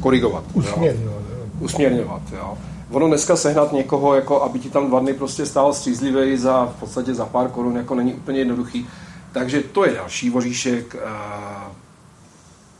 [0.00, 0.44] korigovat.
[0.54, 1.22] Usměrňovat,
[1.60, 2.22] usměrňovat.
[2.32, 2.58] Jo.
[2.90, 6.80] Ono dneska sehnat někoho, jako aby ti tam dva dny prostě stál střízlivý za v
[6.80, 8.86] podstatě za pár korun, jako není úplně jednoduchý.
[9.32, 10.96] Takže to je další voříšek.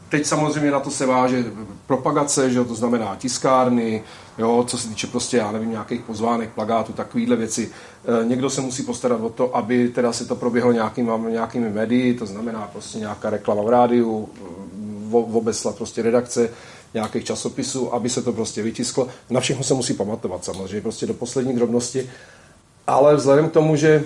[0.09, 1.45] Teď samozřejmě na to se váže
[1.87, 4.03] propagace, že jo, to znamená tiskárny,
[4.39, 7.71] jo, co se týče prostě, já nevím, nějakých pozvánek, plagátů, takovýhle věci.
[8.23, 12.15] Eh, Někdo se musí postarat o to, aby teda se to proběhlo nějakým, nějakými médii,
[12.15, 14.29] to znamená prostě nějaká reklama v rádiu,
[15.11, 16.51] v- obeslat prostě redakce
[16.95, 19.09] nějakých časopisů, aby se to prostě vytisklo.
[19.31, 22.11] Na všechno se musí pamatovat samozřejmě, prostě do poslední drobnosti.
[22.87, 24.05] Ale vzhledem k tomu, že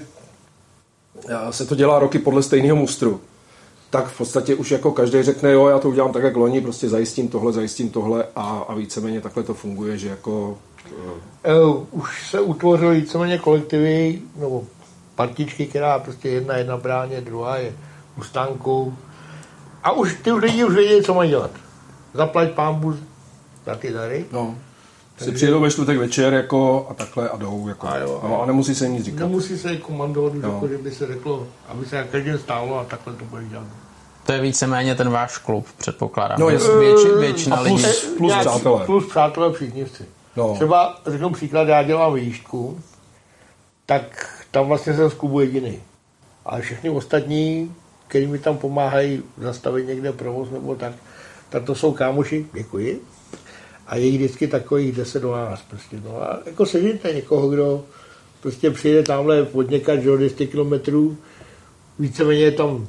[1.28, 3.20] eh, se to dělá roky podle stejného mustru,
[3.92, 6.88] tak v podstatě už jako každý řekne, jo, já to udělám tak, jak loni, prostě
[6.88, 10.58] zajistím tohle, zajistím tohle a, a víceméně takhle to funguje, že jako
[11.66, 14.64] Uh, už se utvořily víceméně kolektivy, nebo
[15.14, 17.72] partičky, která prostě jedna je na bráně, druhá je
[18.18, 18.94] u stánku.
[19.82, 21.50] A už ty lidi už vědí, co mají dělat.
[22.14, 22.96] Zaplať pámbu
[23.66, 24.24] za ty dary.
[24.32, 24.54] no,
[25.18, 28.42] si přijedou ve čtvrtek večer jako a takhle a jdou jako, A jo, a no,
[28.42, 29.24] a nemusí se jim nic říkat.
[29.24, 30.52] Nemusí se komandovat, už Jo.
[30.52, 33.66] jako, že by se řeklo, aby se na každém stálo a takhle to bude dělat.
[34.26, 36.40] To je víceméně ten váš klub, předpokládám.
[36.40, 36.74] No, jasně.
[36.78, 38.16] Větši, většina A plus- lidí.
[38.18, 38.86] plus přátelé.
[38.86, 40.04] Plus přátelé příznivci.
[40.36, 40.54] No.
[40.54, 42.80] Třeba řeknu příklad, já dělám výšku,
[43.86, 45.78] tak tam vlastně jsem z klubu jediný.
[46.44, 47.74] Ale všechny ostatní,
[48.08, 50.92] kteří mi tam pomáhají zastavit někde provoz nebo tak,
[51.50, 53.00] tak to jsou kámoši, děkuji.
[53.86, 55.96] A je jich vždycky takových 10 do nás prostě.
[56.04, 57.84] No a jako sežijte někoho, kdo
[58.40, 61.16] prostě přijede tamhle od někač, že jo, 200 kilometrů,
[61.98, 62.86] víceméně je tam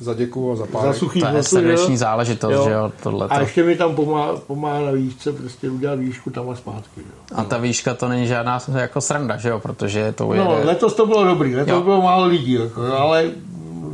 [0.00, 0.86] Za děku a za pár.
[0.86, 1.98] za suchý To je srdeční jo.
[1.98, 3.34] záležitost, že jo, tohleto.
[3.34, 7.00] A ještě mi tam pomáhá, pomáhá na výšce prostě udělat výšku tam a zpátky.
[7.00, 7.04] Jo.
[7.34, 10.64] A ta výška to není žádná jako sranda, že jo, protože to No, ujede...
[10.64, 11.80] letos to bylo dobrý, letos Jo.
[11.80, 13.30] bylo málo lidí, jako, ale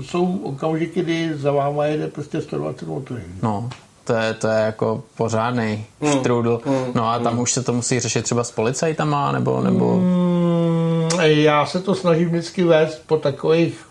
[0.03, 3.23] jsou okamžiky, kdy za váma jede prostě 120 motory.
[3.43, 3.69] No,
[4.05, 5.85] to je, to je jako pořádný
[6.19, 6.61] štrůdl.
[6.95, 9.97] No a tam už se to musí řešit třeba s policajtama, nebo, nebo...
[9.97, 13.87] Mm, já se to snažím vždycky vést po takových,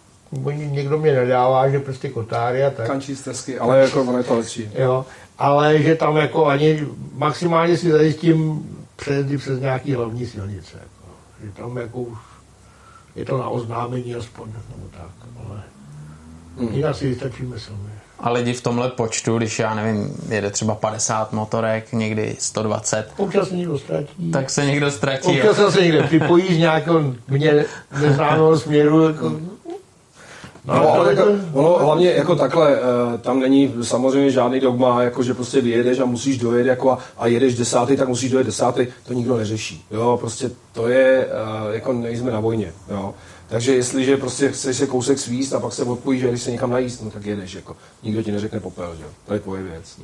[0.56, 2.88] někdo mě nedává, že prostě kotáry a tak.
[2.88, 4.70] Kančí stezky, ale jako ono je to lepší.
[4.78, 5.06] Jo,
[5.38, 8.66] ale že tam jako ani maximálně si zajistím
[8.96, 10.78] přejezdy přes nějaký hlavní silnice.
[10.78, 11.14] Jako,
[11.46, 12.18] že tam jako už
[13.16, 15.62] je to na oznámení aspoň, nebo tak, ale
[16.58, 16.70] Hmm.
[16.74, 17.78] jinak si vystačíme sami.
[18.20, 23.50] A lidi v tomhle počtu, když já nevím, jede třeba 50 motorek, někdy 120, Občas
[23.50, 24.32] se někdo ztratí.
[24.32, 25.28] tak se někdo ztratí.
[25.42, 27.66] Občas se se někde připojí z nějakého mě
[28.02, 29.08] neznámého směru.
[29.08, 29.32] Jako,
[30.66, 35.34] No, ale jako, ono hlavně jako takhle, eh, tam není samozřejmě žádný dogma, jako že
[35.34, 39.14] prostě vyjedeš a musíš dojet jako a, a jedeš desátý, tak musíš dojet desátý, to
[39.14, 39.86] nikdo neřeší.
[39.92, 43.14] Jo, prostě to je, eh, jako nejsme na vojně, jo.
[43.52, 46.72] Takže jestliže prostě chceš se kousek svíst a pak se odpojíš, že když se někam
[46.72, 47.76] najíst, no tak jedeš, jako.
[48.04, 49.10] Nikdo ti neřekne popel, že jo.
[49.28, 49.98] To je tvoje věc.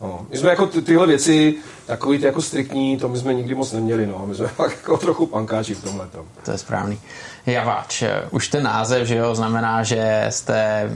[0.00, 0.26] No.
[0.30, 1.54] My jsme jako ty, tyhle věci,
[1.86, 4.26] takový ty jako striktní, to my jsme nikdy moc neměli, no.
[4.26, 6.24] My jsme fakt jako trochu pankáči v tomhle tom.
[6.44, 7.00] To je správný.
[7.46, 10.90] Javáč, už ten název, že jo, znamená, že jste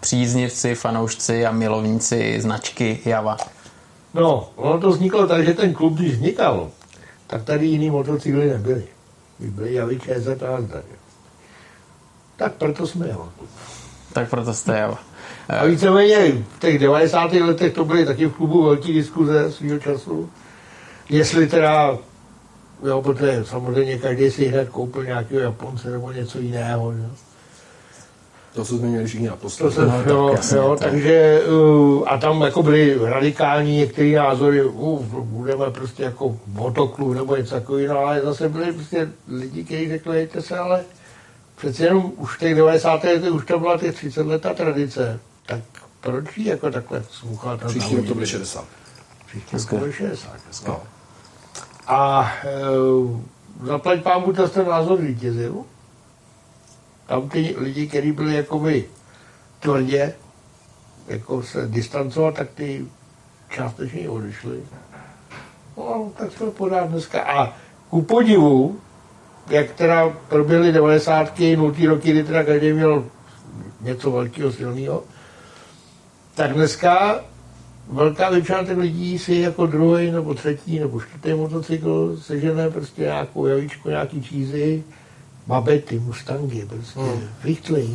[0.00, 3.36] příznivci, fanoušci a milovníci značky Java.
[4.14, 6.70] No, ono to vzniklo tak, že ten klub, když vznikal,
[7.26, 8.84] tak tady jiný motocykly nebyly.
[9.38, 10.58] My byli Javy ČZ a?
[12.36, 13.28] Tak proto jsme Java.
[14.12, 14.98] Tak proto jste Java.
[15.48, 17.32] A víceméně v těch 90.
[17.32, 20.30] letech to byly taky v klubu velký diskuze svého času.
[21.08, 21.98] Jestli teda,
[22.84, 26.92] jo, protože samozřejmě každý si hned koupil nějakého Japonce nebo něco jiného.
[26.94, 27.02] Že?
[28.54, 29.70] To, co jsme měli všichni To naposled.
[29.74, 33.76] se, No, tak jo, jasně, jo, to je- takže uh, a tam jako byly radikální
[33.76, 39.08] některé názory, uh, budeme prostě jako motoklub nebo něco takového, no, ale zase byli prostě
[39.28, 40.84] lidi, kteří řekli, hejte se, ale
[41.56, 43.04] přeci jenom už v těch 90.
[43.04, 45.60] letech už to byla těch 30 letá tradice, tak
[46.00, 47.62] proč jí jako takhle smuchat?
[47.64, 48.64] a Příští to bude 60.
[49.26, 50.32] Příští to bude 60.
[50.68, 50.82] No.
[51.86, 52.50] A e,
[53.66, 55.64] zaplať pámu to ten názor vítězil.
[57.06, 58.84] Tam ty lidi, kteří byli jakoby
[59.60, 60.14] tvrdě
[61.06, 62.86] jako se distancovat, tak ty
[63.50, 64.62] částečně odešli.
[65.76, 67.22] No, tak jsme pořád dneska.
[67.22, 67.52] A
[67.90, 68.80] ku podivu,
[69.48, 71.38] jak teda proběhly 90.
[71.56, 73.04] nultý roky, kdy teda každý měl
[73.80, 75.04] něco velkého, silného,
[76.34, 77.20] tak dneska
[77.92, 83.46] velká většina těch lidí si jako druhý nebo třetí nebo čtvrtý motocykl sežene prostě nějakou
[83.46, 84.84] javíčku, nějaký čízy,
[85.46, 87.20] babety, mustangy, prostě, hmm.
[87.44, 87.88] Richtly.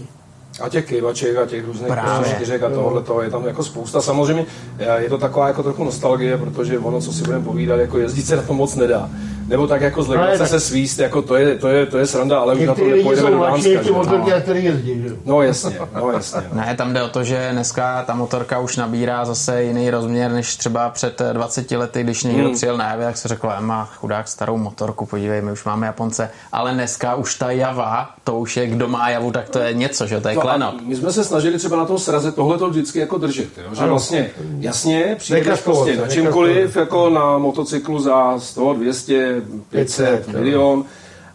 [0.62, 4.02] A těch kejvaček a těch různých prostě čtyřek a tohle toho je tam jako spousta.
[4.02, 4.46] Samozřejmě
[4.80, 8.22] eh, je to taková jako trochu nostalgie, protože ono, co si budeme povídat, jako jezdit
[8.22, 9.10] se na to moc nedá.
[9.52, 11.98] Nebo tak jako z No, legrace tak- se svíst, jako to je, to je, to
[11.98, 13.70] je sranda, ale už na to nepojedeme do Dánska.
[13.70, 13.92] ještě že?
[13.92, 15.08] motorky, který jezdí, že?
[15.08, 15.16] jo.
[15.26, 16.42] No jasně, no jasně.
[16.54, 16.62] no.
[16.62, 20.56] Ne, tam jde o to, že dneska ta motorka už nabírá zase jiný rozměr, než
[20.56, 22.56] třeba před 20 lety, když někdo Hmm.
[22.56, 26.30] přijel na Javě, tak se řekl, má chudák starou motorku, podívej, my už máme Japonce.
[26.52, 30.08] Ale dneska už ta Java, to už je, kdo má Javu, tak to je něco,
[30.08, 30.76] že to je No klenot.
[30.86, 33.70] my jsme se snažili třeba na tom sraze tohle to vždycky jako držet, jo?
[33.76, 33.90] že Ano.
[33.90, 36.76] vlastně jasně přijdeš prostě na čemkoliv nekašlovat.
[36.76, 40.86] jako na motocyklu za 100, 200, 500, 500, milion,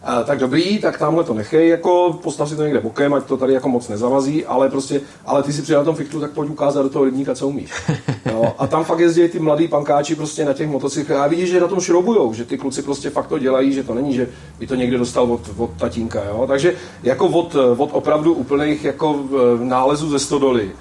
[0.03, 3.37] a, tak dobrý, tak tamhle to nechej, jako postav si to někde bokem, ať to
[3.37, 6.49] tady jako moc nezavazí, ale prostě, ale ty si přijel na tom fiktu, tak pojď
[6.49, 7.71] ukázat do toho rybníka, co umíš.
[8.31, 8.53] Jo?
[8.57, 11.67] A tam fakt jezdí ty mladí pankáči prostě na těch motocyklech a vidíš, že na
[11.67, 14.27] tom šroubujou, že ty kluci prostě fakt to dělají, že to není, že
[14.59, 16.45] by to někde dostal od, od tatínka, jo?
[16.47, 19.19] takže jako od, od opravdu úplných jako
[19.59, 20.71] nálezů ze stodoly,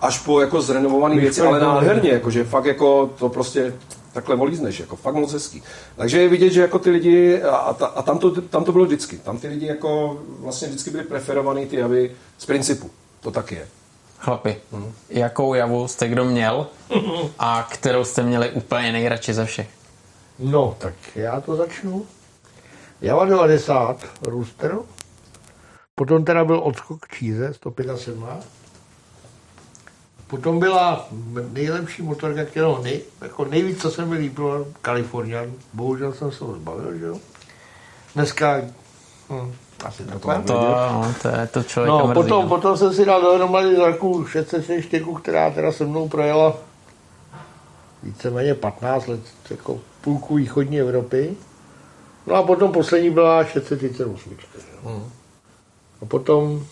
[0.00, 3.72] až po jako zrenovované věci, ale nádherně, jakože fakt jako to prostě
[4.12, 5.62] takhle volízneš, jako fakt moc hezký.
[5.96, 8.84] Takže je vidět, že jako ty lidi, a, a, a tam, to, tam to bylo
[8.84, 13.52] vždycky, tam ty lidi jako vlastně vždycky byli preferovaný ty javy z principu, to tak
[13.52, 13.68] je.
[14.18, 14.56] Chlapi,
[15.08, 16.66] jakou Javu jste kdo měl
[17.38, 19.68] a kterou jste měli úplně nejradši ze všech?
[20.38, 22.06] No, tak já to začnu.
[23.00, 24.78] Java 90, Rooster.
[25.94, 28.59] Potom teda byl odskok číze, 175.
[30.30, 31.08] Potom byla
[31.52, 35.52] nejlepší motorka, kterou nej, jako nejvíc, co se mi líbilo, Kalifornian.
[35.72, 37.16] Bohužel jsem se ho zbavil, že jo.
[38.14, 38.60] Dneska
[39.30, 39.52] hm,
[39.84, 40.42] asi takhle.
[40.42, 40.52] To,
[40.92, 42.14] no, to je to člověka No, mrzí.
[42.14, 42.48] potom, no.
[42.48, 46.56] potom jsem si dal dohromady Zarku 604, která teda se mnou projela
[48.02, 51.36] víceméně 15 let, jako půlku východní Evropy.
[52.26, 54.30] No a potom poslední byla 638.
[54.40, 55.02] že jo.
[56.02, 56.64] A potom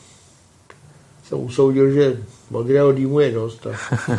[1.28, 2.16] jsem usoudil, že
[2.50, 3.66] modrého dýmu je dost.
[3.66, 3.70] A,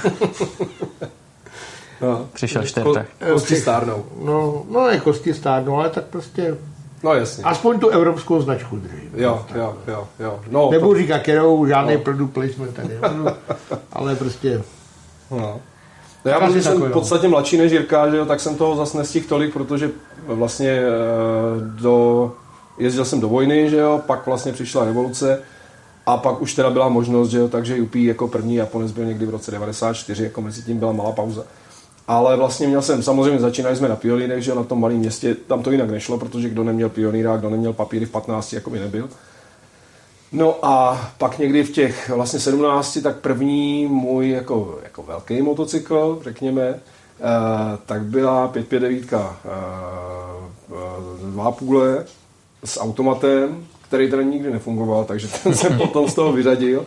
[2.01, 3.07] No, Přišel čtvrtek.
[3.33, 4.05] kosti stárnou.
[4.23, 6.57] no, no ne kosti stárnou, ale tak prostě
[7.03, 7.43] No jasně.
[7.43, 9.09] aspoň tu evropskou značku držím.
[9.15, 10.39] Jo, jo, jo, jo.
[10.51, 11.99] No, Nebudu to, říkat, kterou, žádný no.
[11.99, 13.25] product placement tady, nebudu,
[13.93, 14.61] ale prostě
[15.31, 15.59] no.
[16.25, 16.89] No já protože jsem v no.
[16.93, 19.91] podstatě mladší než Jirka, že jo, tak jsem toho zase nestihl tolik, protože
[20.27, 20.85] vlastně eh,
[21.59, 22.31] do,
[22.77, 25.41] jezdil jsem do vojny, že jo, pak vlastně přišla revoluce
[26.09, 29.25] a pak už teda byla možnost, že jo, takže Yupi jako první Japonec byl někdy
[29.25, 31.43] v roce 94, jako mezi tím byla malá pauza.
[32.07, 35.35] Ale vlastně měl jsem, samozřejmě začínali jsme na pionýrech, že jo, na tom malém městě,
[35.35, 38.79] tam to jinak nešlo, protože kdo neměl pionýra, kdo neměl papíry v 15, jako by
[38.79, 39.09] nebyl.
[40.31, 46.19] No a pak někdy v těch vlastně 17, tak první můj jako, jako velký motocykl,
[46.23, 46.79] řekněme, eh,
[47.85, 49.51] tak byla 559 eh,
[50.71, 52.05] eh, dva půle
[52.65, 56.85] s automatem, který teda nikdy nefungoval, takže ten jsem potom z toho vyřadil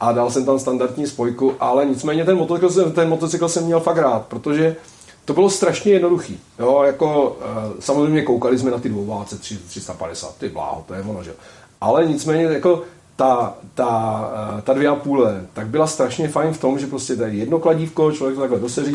[0.00, 3.80] a dal jsem tam standardní spojku, ale nicméně ten motocykl, jsem- ten motocykl jsem měl
[3.80, 4.76] fakt rád, protože
[5.24, 6.40] to bylo strašně jednoduchý.
[6.58, 11.22] Jo, jako, eh, samozřejmě koukali jsme na ty dvouváce 350, ty bláho, to je ono,
[11.22, 11.32] že.
[11.80, 12.82] Ale nicméně jako
[13.16, 14.20] ta, ta,
[14.58, 17.58] eh, ta dvě a půle, tak byla strašně fajn v tom, že prostě tady jedno
[17.58, 18.92] kladívko, člověk to takhle doseří,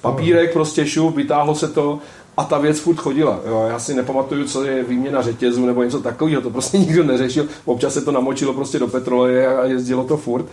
[0.00, 1.98] papírek, prostě šup, vytáhlo se to
[2.38, 3.40] a ta věc furt chodila.
[3.46, 7.46] Jo, já si nepamatuju, co je výměna řetězu nebo něco takového, to prostě nikdo neřešil.
[7.64, 10.46] Občas se to namočilo prostě do petroleje a jezdilo to furt.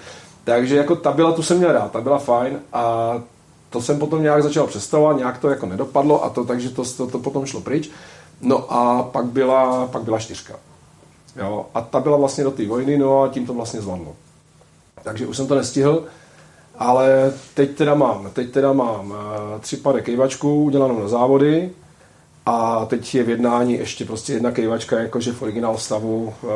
[0.43, 3.13] Takže jako ta byla, tu jsem měl rád, ta byla fajn a
[3.69, 7.07] to jsem potom nějak začal přestavovat, nějak to jako nedopadlo a to, takže to, to,
[7.07, 7.89] to potom šlo pryč.
[8.41, 10.55] No a pak byla, pak byla čtyřka.
[11.35, 14.15] Jo, a ta byla vlastně do té vojny, no a tím to vlastně zvadlo.
[15.03, 16.03] Takže už jsem to nestihl,
[16.79, 21.71] ale teď teda mám, teď teda mám eh, tři pade kejvačků udělanou na závody
[22.45, 26.47] a teď je v jednání ještě prostě jedna kejvačka jakože v originál stavu, eh,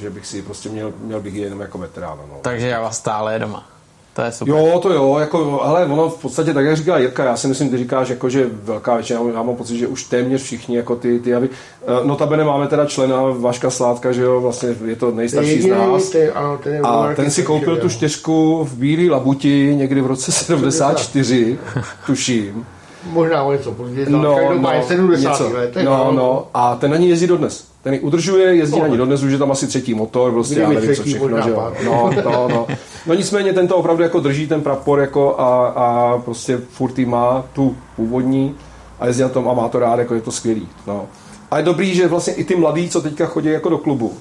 [0.00, 2.18] že bych si prostě měl, měl bych ji jenom jako veterán.
[2.28, 2.38] No.
[2.42, 3.68] Takže já vás stále je doma.
[4.14, 4.54] To je super.
[4.54, 7.70] Jo, to jo, jako, ale ono v podstatě, tak jak říká Jirka, já si myslím,
[7.70, 11.18] ty říkáš, jako, že velká většina, já mám pocit, že už téměř všichni, jako ty,
[11.18, 11.48] ty aby,
[11.86, 16.08] eh, notabene máme teda člena Vaška Sládka, že jo, vlastně je to nejstarší z nás.
[16.10, 20.06] Ty, ano, ten je A ten si koupil tu čtyřku v bílé labuti někdy v
[20.06, 21.58] roce 74,
[22.06, 22.66] tuším.
[23.10, 25.50] Možná o něco později, No, no, no, no, 70 něco.
[25.54, 25.84] letech.
[25.84, 27.64] no, no, a ten na ní jezdí dodnes.
[27.82, 28.82] Ten ji udržuje, jezdí No.
[28.82, 31.50] na ní dodnes, už je tam asi třetí motor, prostě já nevím, co všechno, že
[31.50, 31.72] jo.
[31.84, 32.66] No, no, no.
[33.06, 37.44] No nicméně ten to opravdu jako drží ten prapor jako a, a prostě furt má
[37.52, 38.54] tu původní
[39.00, 40.68] a jezdí na tom a má to rád, jako je to skvělý.
[40.86, 41.06] No.
[41.50, 44.12] A je dobrý, že vlastně i ty mladí, co teďka chodí jako do klubu,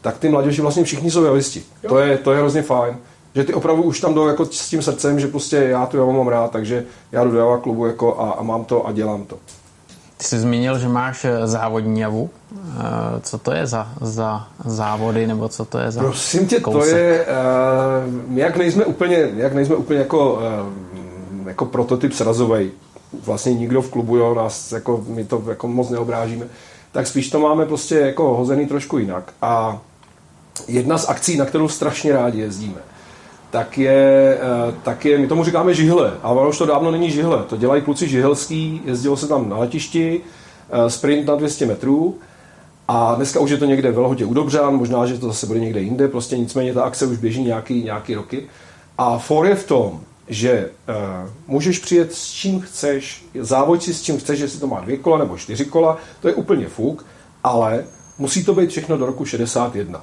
[0.00, 1.62] tak ty mladěži vlastně všichni jsou javisti.
[1.88, 2.96] To je, to je hrozně fajn.
[3.34, 6.12] Že ty opravdu už tam jdou jako s tím srdcem, že prostě já tu javu
[6.12, 9.24] mám rád, takže já jdu do java klubu jako a, a mám to a dělám
[9.24, 9.36] to.
[10.22, 12.30] Ty jsi zmínil, že máš eh, závodní javu.
[12.56, 16.70] Eh, Co to je za, za závody, nebo co to je za Prosím tě, to
[16.70, 16.96] kousek?
[16.96, 22.70] je, uh, my jak nejsme úplně, jak nejsme úplně jako, uh, jako prototyp srazovej,
[23.24, 26.46] vlastně nikdo v klubu, jo, nás jako, my to jako moc neobrážíme,
[26.92, 29.32] tak spíš to máme prostě jako hozený trošku jinak.
[29.42, 29.78] A
[30.68, 32.80] jedna z akcí, na kterou strašně rádi jezdíme,
[33.52, 37.10] tak je, eh, tak je, my tomu říkáme žihle, a ono už to dávno není
[37.10, 40.20] žihle, to dělají kluci žihelský, jezdilo se tam na letišti,
[40.70, 42.18] eh, sprint na 200 metrů,
[42.88, 45.60] a dneska už je to někde v Lhotě u Dobřan, možná, že to zase bude
[45.60, 48.42] někde jinde, prostě nicméně ta akce už běží nějaký, nějaký roky.
[48.98, 54.02] A for je v tom, že uh, můžeš přijet s čím chceš, závod si s
[54.02, 57.06] čím chceš, jestli to má dvě kola nebo čtyři kola, to je úplně fuk,
[57.44, 57.84] ale
[58.18, 60.02] musí to být všechno do roku 61.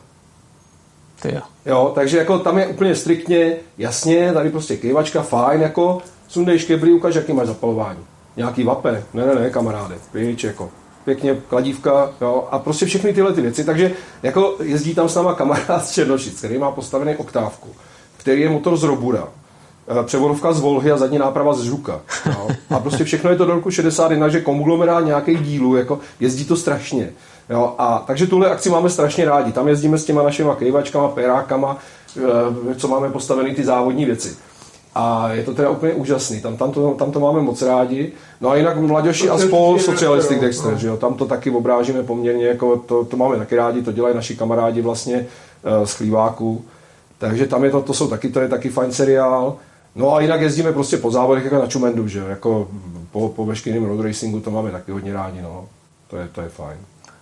[1.22, 1.92] Ty jo.
[1.96, 7.16] Takže jako tam je úplně striktně, jasně, tady prostě kejvačka, fajn, jako sundej škebry, ukaž,
[7.16, 8.00] jaký máš zapalování.
[8.38, 10.70] Nějaký vape, ne, ne, ne, kamaráde, pryč, jako
[11.06, 13.92] pěkně kladívka, jo, a prostě všechny tyhle ty věci, takže
[14.24, 17.70] jako jezdí tam s náma kamarád z Černošic, který má postavený oktávku,
[18.18, 19.28] který je motor z Robura,
[19.88, 22.02] eh, převodovka z Volhy a zadní náprava z Žuka.
[22.26, 22.48] Jo.
[22.70, 26.56] A prostě všechno je to do roku 61, že konglomerát nějakých dílů, jako jezdí to
[26.56, 27.10] strašně.
[27.50, 27.76] Jo.
[27.78, 29.52] A, takže tuhle akci máme strašně rádi.
[29.52, 31.78] Tam jezdíme s těma našima kejvačkama, perákama,
[32.18, 34.38] eh, co máme postavený ty závodní věci.
[34.96, 36.42] A je to teda úplně úžasný.
[36.42, 38.12] Tam, tam, to, tam to máme moc rádi.
[38.42, 40.78] No a jinak Mladěši a spol Socialistic Dexter, no.
[40.78, 40.98] že jo?
[40.98, 44.82] Tam to taky obrážíme poměrně, jako to, to máme taky rádi, to dělají naši kamarádi
[44.82, 46.66] vlastně uh, z Chlíváku.
[47.18, 49.56] Takže tam je to, to jsou taky, to je taky fajn seriál.
[49.96, 52.28] No a jinak jezdíme prostě po závodech jako na Čumendu, že jo?
[52.28, 52.68] Jako
[53.12, 55.66] po, po veškerém road racingu to máme taky hodně rádi, no.
[56.08, 56.78] To je, to je fajn.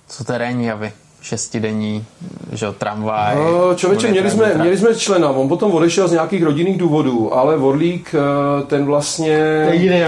[0.08, 0.92] Co terénní javy?
[1.22, 2.06] Šestidenní,
[2.52, 3.36] že jo, tramvaj.
[3.36, 7.58] No, člověče, měli jsme, měli jsme člena, on potom odešel z nějakých rodinných důvodů, ale
[7.58, 9.66] Vorlík, eh, ten vlastně,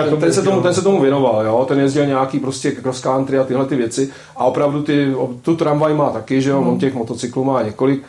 [0.09, 1.65] ten, ten, se tomu, ten se tomu věnoval, jo?
[1.67, 5.93] ten jezdil nějaký prostě cross country a tyhle ty věci a opravdu ty, tu tramvaj
[5.93, 8.03] má taky, že jo, on těch motocyklů má několik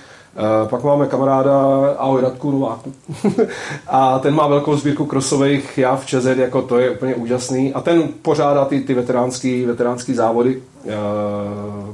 [0.71, 1.53] pak máme kamaráda
[1.99, 2.93] Ahoj Radku Nováku.
[3.89, 7.75] a ten má velkou sbírku krosových jav ČZ, jako to je úplně úžasný.
[7.75, 10.93] A ten pořádá ty, ty veteránský, veteránský závody uh,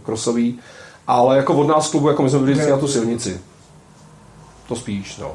[0.02, 0.58] krosový.
[1.06, 3.40] Ale jako od nás klubu, jako my jsme byli na tu silnici.
[4.68, 5.32] To spíš, no.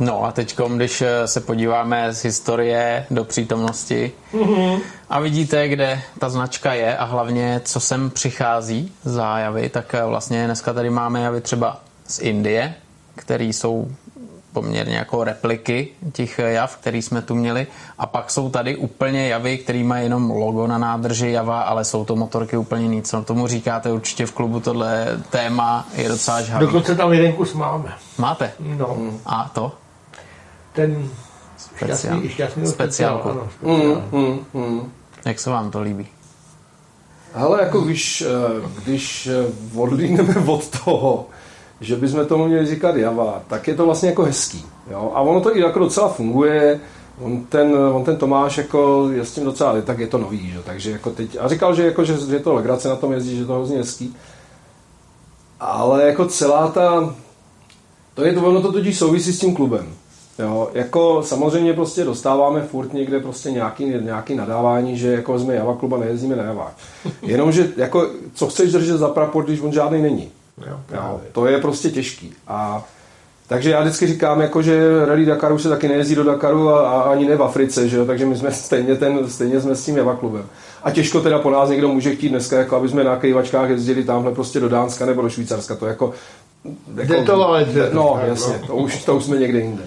[0.00, 4.80] No a teď, když eh, se podíváme z historie do přítomnosti mm-hmm.
[5.10, 10.44] a vidíte, kde ta značka je a hlavně, co sem přichází zájavy, tak eh, vlastně
[10.44, 12.74] dneska tady máme javy třeba z Indie,
[13.14, 13.88] které jsou
[14.52, 17.66] poměrně jako repliky těch jav, který jsme tu měli.
[17.98, 22.04] A pak jsou tady úplně javy, které mají jenom logo na nádrži java, ale jsou
[22.04, 23.10] to motorky úplně nic.
[23.10, 26.66] Co tomu říkáte určitě v klubu tohle téma je docela žhavý.
[26.66, 27.92] Dokonce tam jeden kus máme.
[28.18, 28.52] Máte?
[28.60, 28.96] No.
[29.26, 29.72] A to?
[30.72, 31.08] Ten
[31.56, 31.96] Speciál.
[31.96, 33.28] šťastný, šťastný Speciálku.
[33.28, 34.02] Ano, speciál.
[34.12, 34.92] Mm, mm, mm.
[35.24, 36.06] Jak se vám to líbí?
[37.34, 41.26] Ale jako když, eh, když eh, odlídneme od toho,
[41.80, 44.64] že bychom tomu měli říkat Java, tak je to vlastně jako hezký.
[44.90, 45.12] Jo?
[45.14, 46.80] A ono to i jako docela funguje.
[47.20, 50.58] On ten, on ten Tomáš jako je s tím docela, tak je to nový, že?
[50.64, 53.44] takže jako teď, a říkal, že, jako, že, že to legrace na tom jezdí, že
[53.44, 54.16] to hrozně hezký.
[55.60, 57.14] Ale jako celá ta,
[58.14, 59.94] to je to, ono to totiž souvisí s tím klubem.
[60.38, 65.76] Jo, jako samozřejmě prostě dostáváme furt někde prostě nějaký, nějaký nadávání, že jako jsme Java
[65.76, 66.76] kluba nejezdíme na Javách.
[67.22, 70.30] Jenomže jako, co chceš držet za prapor, když on žádný není.
[70.66, 72.34] Jo, Jo, to je prostě těžký.
[72.48, 72.84] A
[73.48, 77.00] takže já vždycky říkám, jako, že Rally Dakaru se taky nejezdí do Dakaru a, a
[77.00, 78.04] ani ne v Africe, že jo?
[78.06, 80.46] takže my jsme stejně, ten, stejně jsme s tím Java klubem.
[80.82, 84.04] A těžko teda po nás někdo může chtít dneska, jako aby jsme na kejvačkách jezdili
[84.04, 85.74] tamhle prostě do Dánska nebo do Švýcarska.
[85.74, 86.12] To jako,
[86.96, 87.90] jako Jde to, ale jde.
[87.92, 88.66] No, Tak, jasně, no.
[88.66, 89.82] to už, to už jsme někde jinde.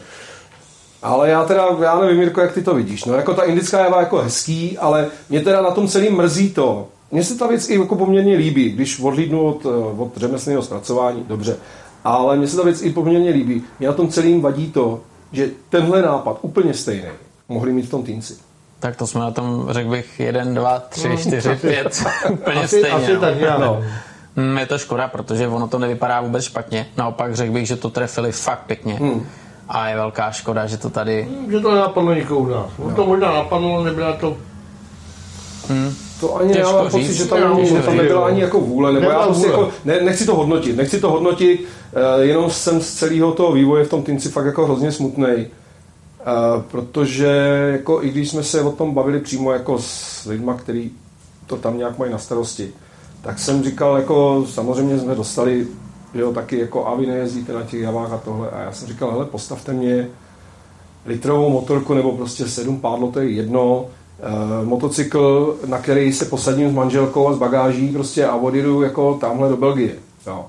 [1.02, 3.06] Ale já teda, já nevím, Mirko, jak ty to vidíš.
[3.06, 6.88] No, jako ta indická java jako hezký, ale mě teda na tom celým mrzí to.
[7.12, 11.24] Mně se ta věc i jako poměrně líbí, když odhlídnu od, eh, od řemeslného zpracování,
[11.28, 11.58] dobře.
[12.04, 13.64] Ale mně se ta věc i poměrně líbí.
[13.80, 15.00] Mě na tom celým vadí to,
[15.32, 17.10] že tenhle nápad, úplně stejný,
[17.50, 18.36] mohli mít v tom týnci.
[18.80, 22.90] Tak to jsme na tom, řekl bych, jeden, dva, tři, čtyři, pět, úplně Asi, stejně.
[22.90, 23.20] asi no.
[23.20, 23.60] tak nějak.
[23.60, 23.82] No.
[24.36, 26.88] Mm, Je to škoda, protože ono to nevypadá vůbec špatně.
[26.98, 28.94] Naopak řekl bych, že to trefili fakt pěkně.
[28.94, 29.26] Hmm.
[29.70, 31.28] A je velká škoda, že to tady...
[31.52, 32.70] Že to nenapadlo nikoho u nás.
[32.80, 32.96] No.
[32.96, 34.38] to možná napadlo, ale nebyla to...
[36.20, 38.94] To ani Těžko já mám pocit, že tam, Těžko že tam nebyla ani jako vůle,
[38.94, 39.60] nebo Nebyla já prostě vůle.
[39.60, 43.84] jako, ne, nechci to hodnotit, nechci to hodnotit, eh, jenom jsem z celého toho vývoje
[43.86, 45.48] v tom Tinci fakt jako hrozně smutnej,
[46.20, 46.24] eh,
[46.72, 47.28] protože
[47.72, 50.92] jako i když jsme se o tom bavili přímo jako s lidma, který
[51.48, 52.72] to tam nějak mají na starosti,
[53.22, 55.68] tak jsem říkal, jako samozřejmě jsme dostali,
[56.16, 58.88] že jo, taky jako a vy nejezdíte na těch javách a tohle a já jsem
[58.88, 60.08] říkal, hele, postavte mě
[61.06, 63.86] litrovou motorku nebo prostě sedm pádlo, to je jedno,
[64.64, 69.50] motocykl, na který se posadím s manželkou a s bagáží prostě a odjedu jako tamhle
[69.50, 69.96] do Belgie.
[70.28, 70.46] Jo.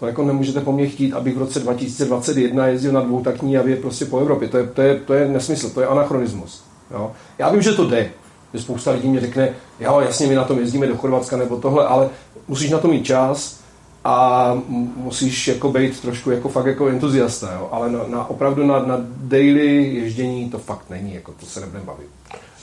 [0.00, 4.04] To jako nemůžete po mně chtít, abych v roce 2021 jezdil na dvoutaktní javě prostě
[4.04, 4.48] po Evropě.
[4.48, 6.64] To je, to je, to je nesmysl, to je anachronismus.
[6.90, 7.12] Jo.
[7.38, 8.10] Já vím, že to jde.
[8.54, 11.86] Že spousta lidí mě řekne, jo, jasně, my na tom jezdíme do Chorvatska nebo tohle,
[11.86, 12.08] ale
[12.48, 13.60] musíš na to mít čas
[14.04, 14.54] a
[14.96, 17.68] musíš jako být trošku jako fakt jako entuziasta, jo.
[17.72, 21.84] ale na, na, opravdu na, na daily ježdění to fakt není, jako to se nebudeme
[21.84, 22.08] bavit.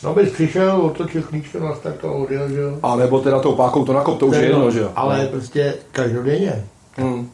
[0.03, 2.77] No bys přišel, otočil klíčko, nastartoval, odjel, že jo?
[2.83, 4.91] A nebo teda tou pákou to nakop, to už je jedno, že jo.
[4.95, 6.65] Ale prostě každodenně.
[6.97, 7.29] Hmm.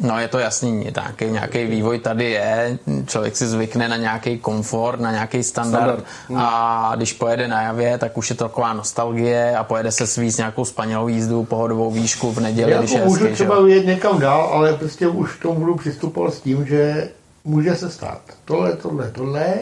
[0.00, 5.00] No je to jasný, nějaký, nějaký vývoj tady je, člověk si zvykne na nějaký komfort,
[5.00, 6.04] na nějaký standard, Standard.
[6.24, 6.48] standard.
[6.52, 10.38] a když pojede na javě, tak už je to taková nostalgie a pojede se svízt
[10.38, 13.62] nějakou spanělou jízdu, pohodovou výšku v neděli, Já když jako je můžu hezky, že třeba
[13.62, 17.08] vyjet někam dál, ale prostě už k tomu budu přistupovat s tím, že
[17.44, 19.54] může se stát tohle, tohle, tohle,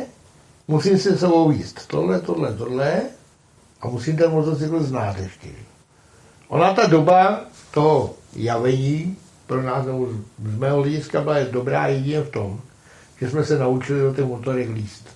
[0.69, 3.03] musím si sebou jíst tohle, tohle, tohle
[3.81, 5.49] a musím ten motocykl znát ještě.
[6.49, 7.41] Ona ta doba
[7.71, 10.09] toho javení pro nás, nebo
[10.45, 12.61] z mého hlediska byla dobrá jedině v tom,
[13.21, 15.09] že jsme se naučili do těch motorek líst.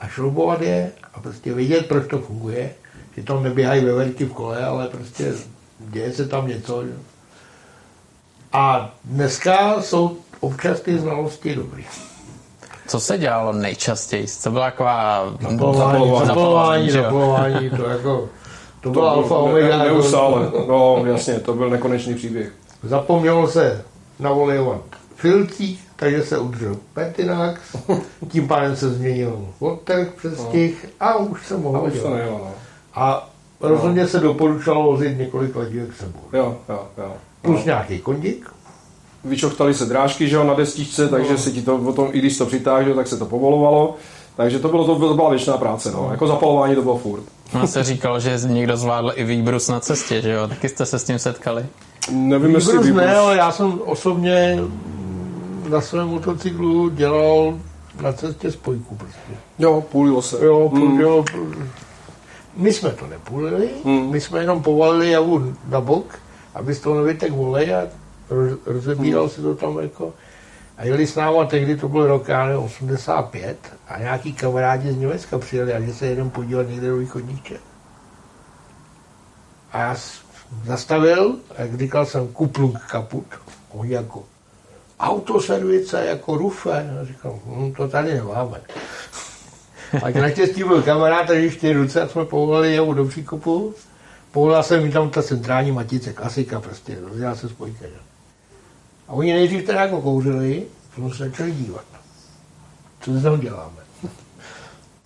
[0.00, 2.74] A šroubovat je a prostě vědět, proč to funguje,
[3.16, 5.32] že tam neběhají veverky v kole, ale prostě
[5.78, 6.86] děje se tam něco.
[6.86, 6.92] Že?
[8.52, 11.82] A dneska jsou občas ty znalosti dobré.
[12.88, 14.26] Co se dělalo nejčastěji?
[14.26, 15.24] Co byla taková
[16.24, 18.28] Zapolování, zapolování, to jako,
[18.80, 19.66] to byla alfa omega.
[19.78, 22.52] Ne, jako- neustále, no jasně, to byl nekonečný příběh.
[22.82, 23.84] Zapomnělo se
[24.20, 24.80] navolejovat
[25.16, 27.60] filcích, takže se udržel Petinax,
[28.28, 32.14] tím pádem se změnil odtrh přes těch a už se A mohlo už to dělat.
[32.16, 32.50] nejelo, no.
[32.94, 33.28] A
[33.60, 36.20] rozhodně se doporučalo vozit několik ledívek sebou.
[36.32, 37.12] Jo, jo, jo.
[37.42, 38.53] Plus nějaký kondík.
[39.24, 41.38] Vyčochtali se drážky, že jo, na destičce, takže No.
[41.38, 43.94] se ti to potom, i když to přitáhl, tak se to povolovalo.
[44.36, 46.08] Takže to, bylo, to, to byla věčná práce, no.
[46.10, 47.22] Jako zapalování to bylo furt.
[47.60, 50.48] On se říkal, že někdo zvládl i výbrus na cestě, že jo?
[50.48, 51.66] Taky jste se s tím setkali.
[52.10, 54.58] Nevím, jestli Výbrus ne, ale já jsem osobně
[55.68, 57.54] na svém motocyklu dělal
[58.02, 59.32] na cestě spojku prostě.
[59.58, 60.44] Jo, půlilo se.
[60.44, 60.92] Jo, Hmm.
[60.94, 61.00] mm.
[61.00, 61.24] jo,
[62.56, 64.10] my jsme to nepůlili, Hmm.
[64.10, 66.18] my jsme jenom povalili javu na bok,
[66.54, 67.82] aby z toho nevytek volej a
[68.66, 70.12] rozebíral se to tam jako.
[70.76, 73.58] A jeli s náma, tehdy to byl rok, já nevím, 85
[73.88, 77.60] a nějaký kamarádi z Německa přijeli a že se jeden podívat někde do východních Čech.
[79.72, 79.96] A já
[80.64, 83.26] zastavil, a jak říkal jsem, kuplung kaput.
[83.70, 84.24] Oni jako,
[85.00, 86.98] autoservice jako rufe.
[87.00, 88.60] A říkal, hm, to tady nemáme.
[90.02, 93.74] A naštěstí byl kamarád, takže čtyři ruce a jsme povolali jeho do příkopu.
[94.32, 97.86] Povolal jsem mi tam ta centrální matice, klasika prostě, rozdělal se spojka.
[97.86, 98.13] Že?
[99.08, 100.62] A oni nejdřív teda jako kouřili,
[100.94, 101.84] jsme se začali dívat.
[103.00, 103.76] Co tam děláme?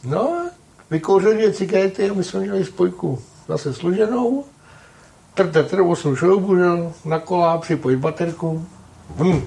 [0.05, 0.51] No,
[0.91, 3.19] vykouřili dvě cigarety a my jsme měli spojku
[3.49, 4.45] zase služenou.
[5.35, 8.67] Tr, tr, osm šroubů, že jo, na kola, připojit baterku.
[9.17, 9.45] Hm.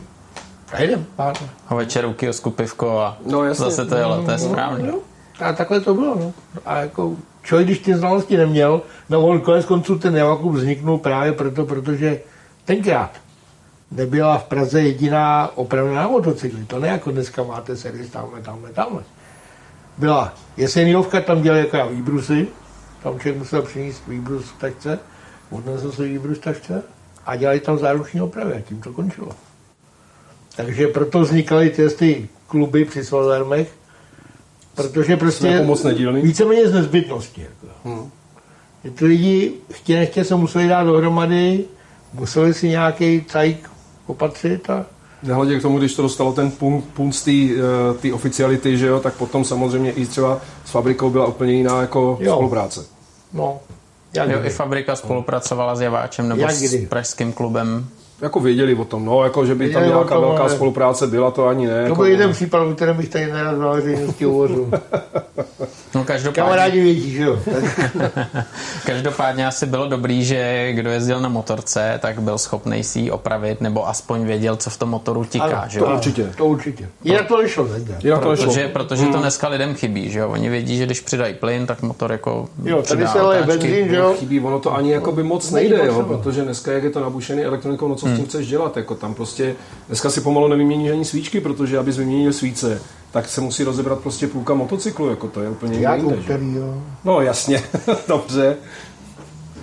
[0.74, 1.34] A jdem, pán.
[1.68, 3.66] A večer u kiosku pivko a No, jasně.
[3.66, 4.88] zase to jelo, to je správně.
[4.88, 5.00] No,
[5.40, 6.16] a takhle to bylo.
[6.16, 6.34] No.
[6.66, 11.34] A jako člověk, když ty znalosti neměl, no on konec konců ten Java vzniknul právě
[11.34, 12.22] proto, protože
[12.66, 13.12] tenkrát
[13.92, 16.66] nebyla v Praze jediná opravná motocykly.
[16.66, 19.04] To ne jako dneska máte servis tamhle, tamhle, tamhle.
[19.98, 22.48] Byla Jeseníovka, tam dělali jako výbrusy,
[23.04, 25.00] tam člověk musel přinést výbrus v tašce,
[25.50, 26.84] odnesl si výbrus v tašce
[27.26, 29.32] a dělali tam záruční opravy a tím to končilo.
[30.56, 33.72] Takže proto vznikaly ty, ty kluby při svazarmech,
[34.76, 35.74] protože prostě Jako
[36.22, 37.42] víceméně z nezbytnosti.
[37.42, 37.90] Jako.
[37.90, 38.12] Hmm.
[38.96, 41.66] Ty lidi chtě nechtě se museli dát dohromady,
[42.14, 43.71] museli si nějaký cajk
[44.12, 44.86] opatřit a
[45.24, 47.32] Nehledě k tomu, když to dostalo ten punkt, punkt z té
[48.02, 52.18] té oficiality, že jo, tak potom samozřejmě i třeba s fabrikou byla úplně jiná jako
[52.22, 52.34] Jo.
[52.34, 52.86] spolupráce.
[53.34, 53.60] no,
[54.14, 54.48] jak Jo, kdy.
[54.48, 56.88] i fabrika spolupracovala s Javáčem nebo Jak s kdy?
[56.88, 57.88] pražským klubem.
[58.22, 61.08] Jako věděli o tom, no, jako že by tam Věděli nějaká tom, velká ale- spolupráce
[61.08, 61.74] byla, to ani ne.
[61.74, 64.70] To jako, byl jeden případ, o kterém bych tady nerad na veřejnosti hovořil.
[65.96, 67.40] No každopádně, Kamarádi vědí, že jo?
[68.86, 73.62] každopádně asi bylo dobrý, že kdo jezdil na motorce, tak byl schopný si ji opravit
[73.62, 75.94] nebo aspoň věděl, co v tom motoru tiká, Ano, že to jo?
[75.96, 76.32] určitě.
[76.38, 76.90] To určitě.
[77.04, 77.96] Jinak to nešlo, ne?
[78.04, 78.46] Jinak to nešlo.
[78.46, 80.30] Protože, protože to dneska lidem chybí, že jo?
[80.30, 83.48] Oni vědí, že když přidají plyn, tak motor jako Jo, tady se otáčky.
[83.48, 84.14] benzín, že jo?
[84.20, 87.44] Chybí, ono to ani jako by moc nejde, jo, protože dneska, jak je to nabušený
[87.44, 89.56] elektronikou, no co s tím chceš dělat, jako tam prostě,
[89.88, 92.82] dneska si pomalu nevyměníš ani svíčky, protože abys vyměnil svíce,
[93.12, 96.84] tak se musí rozebrat prostě půlka motocyklu, jako to je úplně Jak jinde, který, jo.
[97.04, 97.64] No jasně,
[98.08, 98.58] dobře,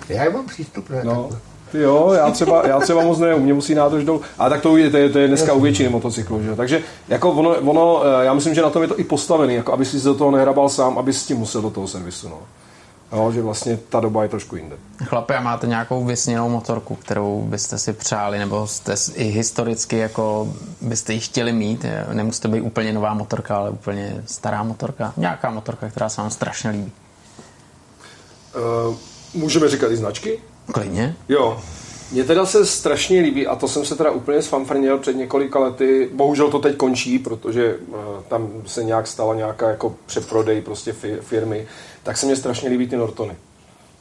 [0.09, 1.01] Já mám přístup, ne?
[1.03, 1.11] no.
[1.23, 1.49] takhle.
[1.73, 4.21] Jo, já třeba, já třeba moc ne, u mě musí nádrž dolů.
[4.39, 6.43] A tak to, je, to, je, to je dneska u většiny motocyklů.
[6.43, 6.55] Že?
[6.55, 9.73] Takže jako ono, ono, eh, já myslím, že na tom je to i postavený, jako
[9.73, 12.29] aby si do toho nehrabal sám, aby s tím musel do toho servisu.
[12.29, 12.37] No.
[13.11, 14.77] Jo, že vlastně ta doba je trošku jinde.
[15.05, 20.53] Chlapi, a máte nějakou vysněnou motorku, kterou byste si přáli, nebo jste i historicky jako
[20.81, 21.85] byste ji chtěli mít?
[22.13, 25.13] Nemusí to být úplně nová motorka, ale úplně stará motorka.
[25.17, 26.91] Nějaká motorka, která se vám strašně líbí.
[28.89, 28.95] Uh,
[29.33, 30.39] můžeme říkat i značky?
[30.73, 31.15] Klidně.
[31.29, 31.61] Jo.
[32.11, 36.09] Mně teda se strašně líbí, a to jsem se teda úplně sfanfrnil před několika lety,
[36.13, 37.95] bohužel to teď končí, protože uh,
[38.27, 41.67] tam se nějak stala nějaká jako přeprodej prostě fi- firmy,
[42.03, 43.35] tak se mně strašně líbí ty Nortony.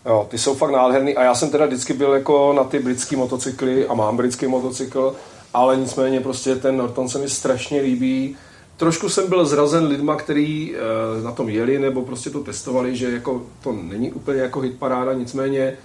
[0.07, 3.17] Jo, ty jsou fakt nádherný a já jsem teda vždycky byl jako na ty britský
[3.17, 5.15] motocykly a mám britský motocykl,
[5.55, 8.37] ale nicméně prostě ten Norton se mi strašně líbí.
[8.77, 13.11] Trošku jsem byl zrazen lidma, kteří uh, na tom jeli nebo prostě to testovali, že
[13.11, 15.77] jako to není úplně jako hitparáda, nicméně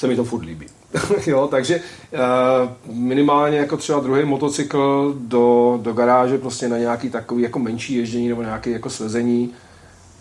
[0.00, 0.66] se mi to furt líbí.
[1.26, 7.42] jo, takže uh, minimálně jako třeba druhý motocykl do, do garáže prostě na nějaký takový
[7.42, 9.54] jako menší ježdění nebo nějaké jako svezení,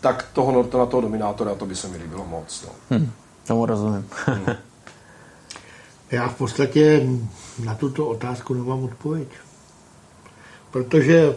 [0.01, 2.65] tak toho Nortona, toho Dominátora, to by se mi líbilo moc.
[2.65, 2.97] No.
[2.97, 3.11] Hm,
[3.47, 4.09] tomu rozumím.
[6.11, 7.07] Já v podstatě
[7.63, 9.27] na tuto otázku nemám odpověď.
[10.71, 11.35] Protože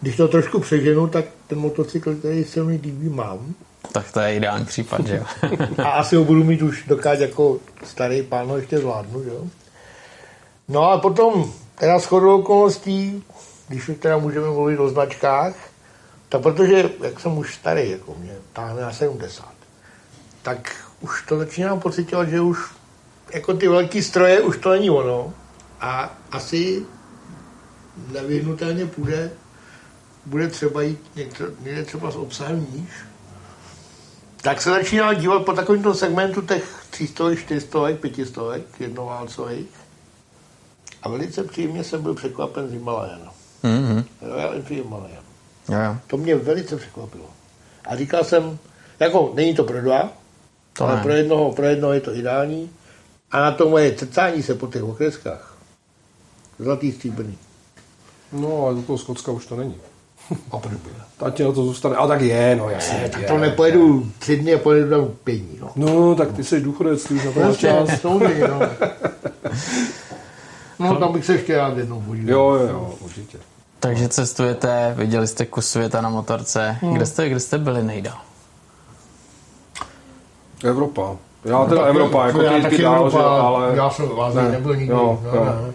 [0.00, 3.54] když to trošku přeženu, tak ten motocykl, který se mi líbí, mám.
[3.92, 5.48] Tak to je ideální případ, že jo?
[5.78, 9.44] A asi ho budu mít už dokáž jako starý pán ho ještě zvládnu, jo.
[10.68, 13.24] No a potom, teda shodou okolností,
[13.68, 15.54] když už teda můžeme mluvit o značkách,
[16.28, 19.52] tak protože, jak jsem už starý, jako mě táhne na 70,
[20.42, 22.58] tak už to začínám pocitovat, že už
[23.34, 25.32] jako ty velký stroje už to není ono.
[25.80, 26.82] A asi
[28.12, 29.30] nevyhnutelně půjde,
[30.26, 32.90] bude třeba jít někde, někde třeba s obsahem níž,
[34.42, 39.66] tak se začínal dívat po takovémto segmentu těch 300, 400, 500, jednoválcových.
[41.02, 43.32] A velice příjemně jsem byl překvapen z Himalajana.
[43.62, 44.04] Mhm.
[44.20, 45.24] Royal Enfield Himalayan.
[45.68, 45.96] Jo, jo.
[46.06, 47.24] To mě velice překvapilo.
[47.84, 48.58] A říkal jsem,
[49.00, 50.12] jako není to pro dva,
[50.72, 51.02] To ale ne.
[51.02, 52.70] pro jednoho, pro jednoho je to ideální.
[53.30, 55.56] A na to moje cecání se po těch okreskách.
[56.58, 57.38] Zlatý stříbrný.
[58.32, 59.74] No, ale do toho Skotska už to není.
[60.50, 60.72] A proč
[61.16, 61.96] Tak ti na to zůstane.
[61.96, 63.08] A tak je, no jasně.
[63.12, 63.28] Tak je.
[63.28, 65.58] to nepojedu tři dny a pojedu tam pět dní.
[65.60, 65.70] No.
[65.76, 68.02] No, tak ty jsi důchodec, ty už na to čas.
[68.02, 68.20] no.
[70.78, 72.30] No, tam bych se ještě rád jednou podíval.
[72.32, 73.38] Jo, jo, jo, určitě.
[73.80, 76.76] Takže cestujete, viděli jste kus světa na motorce.
[76.82, 76.94] Hmm.
[76.94, 78.18] Kde, jste, kde jste byli nejdál?
[80.64, 81.16] Evropa.
[81.44, 83.76] Já teda Tak, Evropa, jako já ty, taky dál, že, ale...
[83.76, 84.92] Já jsem v Ázii Ne, nebyl nikdy.
[84.92, 85.44] jo, no, jo.
[85.44, 85.72] Ne.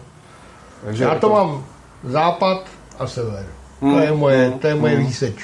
[0.85, 1.65] Takže Já to jako- mám
[2.03, 2.63] západ
[2.99, 3.45] a sever.
[3.81, 5.05] Hmm, To je moje, hmm, to je moje hmm.
[5.05, 5.35] výseč.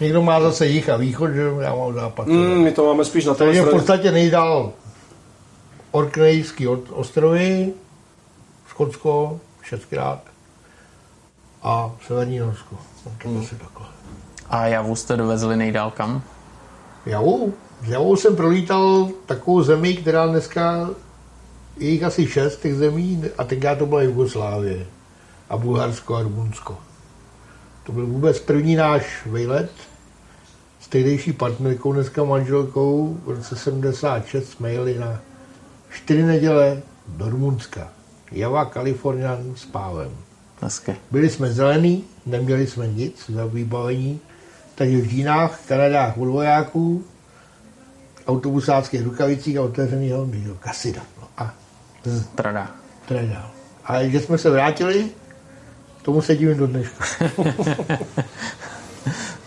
[0.00, 2.26] Někdo má zase jich a východ, že jo, já mám západ.
[2.26, 2.58] Mm, sever.
[2.58, 4.72] my to máme spíš na té v podstatě nejdál
[5.90, 7.72] Orknejský ostrovy,
[8.68, 10.20] Skotsko, šestkrát
[11.62, 12.76] a Severní Norsko.
[13.06, 13.40] No, to Hmm.
[13.40, 13.86] asi takhle.
[14.50, 16.22] A javu jste dovezli nejdál kam?
[17.06, 17.52] Javou.
[17.86, 20.90] S Javou jsem prolítal takovou zemi, která dneska
[21.78, 24.86] je jich asi šest těch zemí a tenkrát to byla Jugoslávie
[25.50, 26.76] a Bulharsko a Rumunsko.
[27.84, 29.70] To byl vůbec první náš výlet
[30.80, 33.20] s tehdejší partnerkou, dneska manželkou.
[33.24, 35.20] V roce 76 jsme jeli na
[35.90, 37.88] čtyři neděle do Rumunska.
[38.32, 40.10] Java, Kalifornian s pávem.
[40.60, 40.96] Hezky.
[41.10, 44.20] Byli jsme zelení, neměli jsme nic za vybavení,
[44.74, 47.04] takže v džínách, kanadách od vojáků,
[48.26, 50.28] autobusáckých rukavicích a jo,
[50.60, 51.02] kasida.
[51.20, 51.54] No a
[52.34, 52.70] Trada.
[53.08, 53.50] teda.
[53.84, 55.10] A že jsme se vrátili,
[56.04, 57.04] tomu se divím do dneška.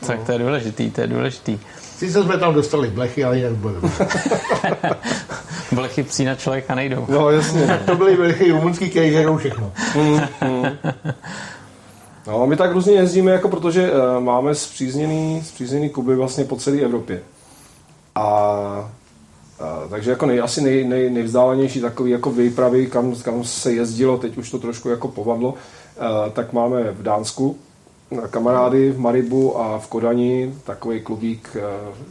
[0.07, 1.59] Tak to je důležitý, to je důležitý.
[1.97, 3.73] Sice jsme tam dostali blechy, ale jinak bylo.
[5.71, 7.05] Blechy psí na člověka nejdou.
[7.09, 7.79] No, jasně.
[7.85, 9.71] To byly blechy rumunský, který žerou všechno.
[12.27, 16.77] No, my tak různě jezdíme, jako protože uh, máme zpřízněný, zpřízněný kluby vlastně po celé
[16.77, 17.21] Evropě.
[18.15, 18.89] A, a
[19.89, 24.37] takže jako nej, asi nej, nej, nejvzdálenější takový jako výpravy, kam, kam se jezdilo, teď
[24.37, 25.53] už to trošku jako povadlo,
[26.33, 27.57] tak máme v Dánsku
[28.29, 31.57] kamarády v Maribu a v Kodani, takový klubík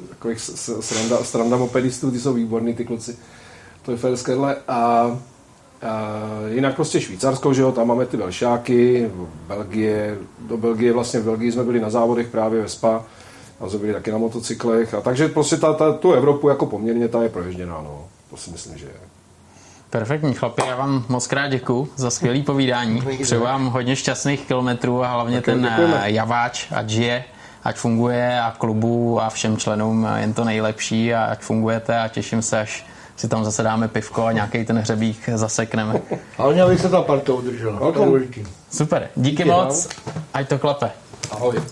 [0.08, 3.16] takových s- s- sranda, sranda mopedistů, ty jsou výborní ty kluci.
[3.82, 5.10] To je Ferskedle a
[5.82, 9.10] Uh, jinak prostě Švýcarsko, že jo, tam máme ty velšáky,
[9.48, 10.18] Belgie,
[10.48, 13.04] do Belgie, vlastně v Belgii jsme byli na závodech právě ve Spa,
[13.58, 17.08] tam jsme byli taky na motocyklech, a takže prostě ta, ta, tu Evropu jako poměrně
[17.08, 19.15] ta je proježděná, no, to si myslím, že je.
[19.90, 23.02] Perfektní chlapi, já vám moc krát děkuji za skvělé povídání.
[23.22, 26.00] Přeju vám hodně šťastných kilometrů a hlavně Také ten děkujeme.
[26.04, 27.24] eh, javáč, ať žije,
[27.64, 32.42] ať funguje a klubu a všem členům jen to nejlepší a ať fungujete a těším
[32.42, 36.00] se, až si tam zase dáme pivko a nějaký ten hřebík zasekneme.
[36.36, 37.92] Hlavně, aby se ta parta udržela.
[38.72, 39.88] Super, díky Díky moc,
[40.34, 40.90] ať to klape.
[41.30, 41.62] Ahoj.